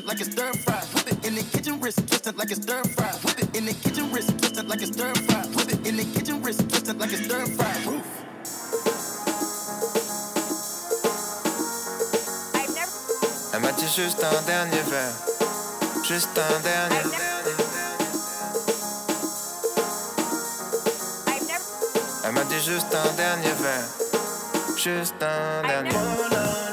Twisted 0.04 0.08
like 0.08 0.20
a 0.20 0.26
stir 0.26 0.54
fry. 0.54 0.82
Whip 0.94 1.08
it 1.08 1.26
in 1.26 1.36
the 1.36 1.44
kitchen, 1.44 1.80
wrist 1.80 2.08
twisted 2.08 2.38
like 2.38 2.52
a 2.52 2.56
stir 2.56 2.84
fry. 2.84 3.12
Whip 3.24 3.40
it 3.40 3.58
in 3.58 3.66
the 3.66 3.74
kitchen, 3.74 4.12
wrist 4.12 4.38
twisted 4.40 4.68
like 4.68 4.82
a 4.82 4.88
stir 4.88 5.14
fry. 5.14 5.46
Whip 5.56 5.70
it 5.72 5.88
in 5.88 5.98
the 5.98 6.04
kitchen, 6.04 6.42
wrist 6.42 6.70
twisted 6.70 7.00
like 7.00 7.12
a 7.12 7.18
stir 7.18 7.46
fry. 7.48 8.02
Elle 13.54 13.60
m'a 13.62 13.72
dit 13.72 13.88
juste 13.88 14.24
un 14.24 14.42
dernier 14.46 14.82
verre, 14.90 15.14
juste 16.04 16.38
un 16.38 16.60
dernier. 16.62 17.04
Elle 22.26 22.32
m'a 22.32 22.44
dit 22.46 22.60
juste 22.60 22.96
un 22.96 23.14
dernier 23.14 23.54
verre, 23.62 23.88
juste 24.76 25.22
un 25.22 25.68
dernier. 25.68 26.73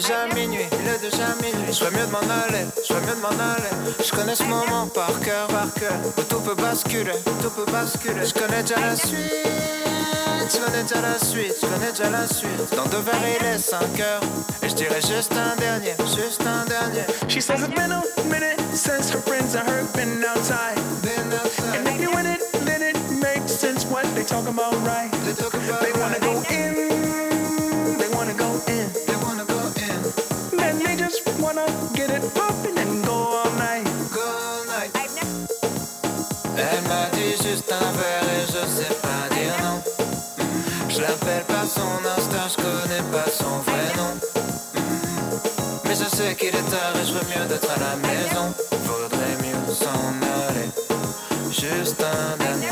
Déjà 0.00 0.26
minuit, 0.34 0.66
il 0.80 0.88
est 0.88 0.98
déjà 0.98 1.26
minuit. 1.42 1.74
Ferais 1.74 1.90
mieux 1.90 2.06
de 2.06 2.12
m'en 2.12 2.18
aller, 2.18 2.66
ferais 2.86 3.00
mieux 3.00 3.16
de 3.16 3.20
m'en 3.20 3.28
aller. 3.28 3.74
Je 4.04 4.10
connais 4.10 4.36
ce 4.36 4.44
moment 4.44 4.86
par 4.86 5.18
cœur, 5.20 5.48
par 5.48 5.72
cœur. 5.74 5.98
Où 6.16 6.22
tout 6.22 6.40
peut 6.40 6.54
basculer, 6.54 7.18
tout 7.42 7.50
peut 7.50 7.70
basculer. 7.70 8.24
Je 8.24 8.32
connais 8.32 8.62
déjà 8.62 8.78
la 8.80 8.94
suite. 8.94 9.32
Je 10.50 10.56
connais 10.64 10.82
déjà 10.82 11.00
la 11.02 11.18
suite, 11.18 11.54
je 11.60 11.66
connais 11.66 11.90
déjà 11.90 12.10
la 12.10 12.26
suite. 12.26 12.76
Dans 12.76 12.86
deux 12.86 13.02
verres, 13.04 13.38
il 13.40 13.46
est 13.46 13.58
5 13.58 13.78
heures. 14.00 14.22
Et 14.62 14.68
je 14.68 14.74
dirais 14.74 15.00
juste 15.00 15.32
un 15.32 15.56
dernier, 15.56 15.94
juste 16.16 16.42
un 16.46 16.64
dernier. 16.64 17.04
She 17.28 17.42
says 17.42 17.60
it's 17.60 17.74
been 17.74 17.92
a 17.92 18.02
minute 18.30 18.58
since 18.72 19.10
her 19.10 19.20
friends 19.20 19.56
and 19.56 19.68
her 19.68 19.84
been 19.94 20.24
outside. 20.24 20.78
And 21.74 21.86
if 21.86 22.00
you 22.00 22.10
in 22.18 22.26
it, 22.26 22.40
then 22.64 22.82
it 22.82 22.96
makes 23.20 23.52
sense 23.52 23.84
what 23.84 24.04
they 24.14 24.24
talk 24.24 24.48
about, 24.48 24.74
right? 24.86 25.10
They, 25.24 25.92
wanna 26.00 26.18
go 26.20 26.42
in, 26.50 26.87
juste 37.58 37.72
un 37.72 37.92
verre 37.98 38.28
et 38.36 38.46
je 38.46 38.62
sais 38.76 38.94
pas 39.02 39.34
dire 39.34 39.56
non. 39.62 39.82
Je 40.88 41.00
l'appelle 41.00 41.44
son 41.66 41.98
Insta, 42.16 42.42
je 42.50 42.56
connais 42.56 43.02
pas 43.10 43.28
son 43.30 43.58
vrai 43.66 43.88
nom. 43.96 44.14
Mais 45.84 45.94
je 45.96 46.16
sais 46.16 46.34
qu'il 46.36 46.48
est 46.54 46.70
tard 46.70 46.94
et 46.94 47.06
je 47.06 47.12
veux 47.14 47.26
mieux 47.32 47.46
d'être 47.48 47.68
à 47.70 47.78
la 47.80 47.96
maison. 47.96 48.54
Faudrait 48.86 49.36
mieux 49.42 49.74
s'en 49.74 50.12
aller. 50.46 50.70
Juste 51.50 52.00
un 52.00 52.36
dernier. 52.36 52.68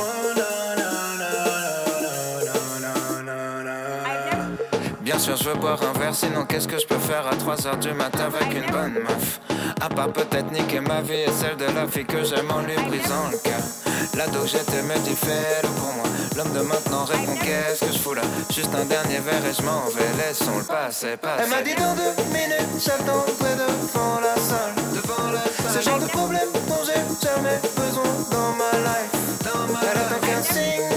Bien 5.00 5.18
sûr, 5.18 5.36
je 5.36 5.44
veux 5.48 5.54
boire 5.54 5.80
un 5.82 5.98
verre, 5.98 6.14
sinon 6.14 6.44
qu'est-ce 6.44 6.68
que 6.68 6.78
je 6.78 6.86
peux 6.86 6.98
faire 6.98 7.26
à 7.26 7.34
3h 7.34 7.78
du 7.80 7.92
matin 7.92 8.26
avec 8.26 8.54
une 8.54 8.70
bonne 8.70 9.02
meuf? 9.02 9.40
À 9.80 9.88
part 9.88 10.12
peut-être 10.12 10.52
niquer 10.52 10.80
ma 10.80 11.00
vie 11.00 11.22
et 11.26 11.32
celle 11.32 11.56
de 11.56 11.64
la 11.74 11.86
fille 11.88 12.06
que 12.06 12.22
j'aime 12.24 12.50
en 12.50 12.60
lui 12.60 12.74
brisant 12.74 13.28
le 13.32 13.38
cœur. 13.38 13.85
L'ado 14.14 14.40
que 14.40 14.46
j'étais 14.46 14.82
me 14.82 14.96
dit 15.00 15.16
fais-le 15.16 15.68
pour 15.68 15.92
moi. 15.94 16.04
L'homme 16.36 16.52
de 16.52 16.60
maintenant 16.60 17.04
répond 17.04 17.36
qu'est-ce 17.36 17.84
que 17.84 17.92
je 17.92 17.98
fous 17.98 18.14
là? 18.14 18.22
Juste 18.50 18.74
un 18.74 18.84
dernier 18.84 19.18
verre 19.20 19.44
et 19.44 19.54
je 19.54 19.62
m'en 19.62 19.84
vais, 19.88 20.12
laissons 20.18 20.58
le 20.58 20.64
passer, 20.64 21.16
passer. 21.16 21.44
Elle 21.44 21.50
m'a 21.50 21.62
dit 21.62 21.74
dans 21.74 21.94
deux 21.94 22.14
minutes, 22.32 22.68
j'attendrai 22.78 23.56
devant 23.56 24.20
la 24.20 24.36
salle. 24.40 24.74
Devant 24.94 25.30
la 25.32 25.44
salle. 25.44 25.82
Ce 25.82 25.88
genre 25.88 25.98
de 25.98 26.06
problème 26.06 26.48
dont 26.68 26.82
j'ai 26.84 27.26
jamais 27.26 27.58
besoin 27.74 28.04
dans 28.30 28.52
ma 28.56 28.72
life. 28.88 29.12
Dans 29.44 29.72
ma 29.72 29.80
Elle 29.82 29.98
attend 29.98 30.20
qu'un 30.26 30.42
signe, 30.42 30.88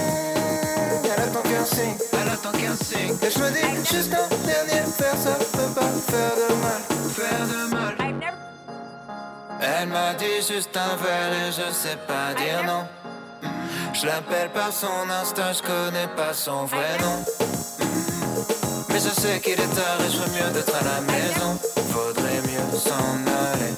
elle 1.04 1.22
attend 1.22 1.42
qu'un 1.42 1.64
signe. 1.64 1.96
Elle 2.12 2.28
attend 2.28 2.52
qu'un 2.52 2.76
signe. 2.76 3.16
Et 3.22 3.30
je 3.30 3.38
me 3.38 3.50
dis, 3.50 3.96
juste 3.96 4.12
un 4.12 4.28
dernier 4.46 4.82
verre, 4.98 5.16
ça 5.22 5.34
peut 5.52 5.72
pas 5.74 5.90
faire 6.10 6.34
de 6.36 6.54
mal. 6.60 6.80
Faire 7.16 7.46
de 7.46 7.74
mal. 7.74 7.94
Elle 9.62 9.88
m'a 9.88 10.14
dit 10.14 10.40
juste 10.46 10.76
un 10.76 10.96
verre 10.96 11.32
et 11.32 11.52
je 11.52 11.72
sais 11.72 11.98
pas 12.06 12.34
dire 12.34 12.64
non. 12.64 12.86
Je 13.92 14.06
l'appelle 14.06 14.50
par 14.50 14.72
son 14.72 15.10
instinct, 15.10 15.52
je 15.52 15.62
connais 15.62 16.06
pas 16.16 16.32
son 16.32 16.64
vrai 16.64 16.96
nom. 17.00 17.24
Mais 18.88 19.00
je 19.00 19.08
sais 19.08 19.40
qu'il 19.40 19.54
est 19.54 19.74
tard 19.74 19.98
et 20.00 20.10
je 20.10 20.16
ferais 20.16 20.30
mieux 20.30 20.50
d'être 20.52 20.74
à 20.74 20.84
la 20.84 21.00
maison. 21.00 21.58
Faudrait 21.92 22.40
mieux 22.42 22.78
s'en 22.78 23.16
aller. 23.52 23.74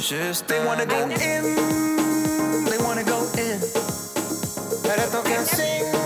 Juste 0.00 0.46
They 0.46 0.60
wanna 0.64 0.86
go 0.86 0.96
in, 0.96 2.66
they 2.66 2.78
wanna 2.78 3.02
go 3.02 3.26
in. 3.36 3.58
Elle 4.84 5.00
attend 5.00 5.22
qu'un 5.22 5.44
signe. 5.44 6.03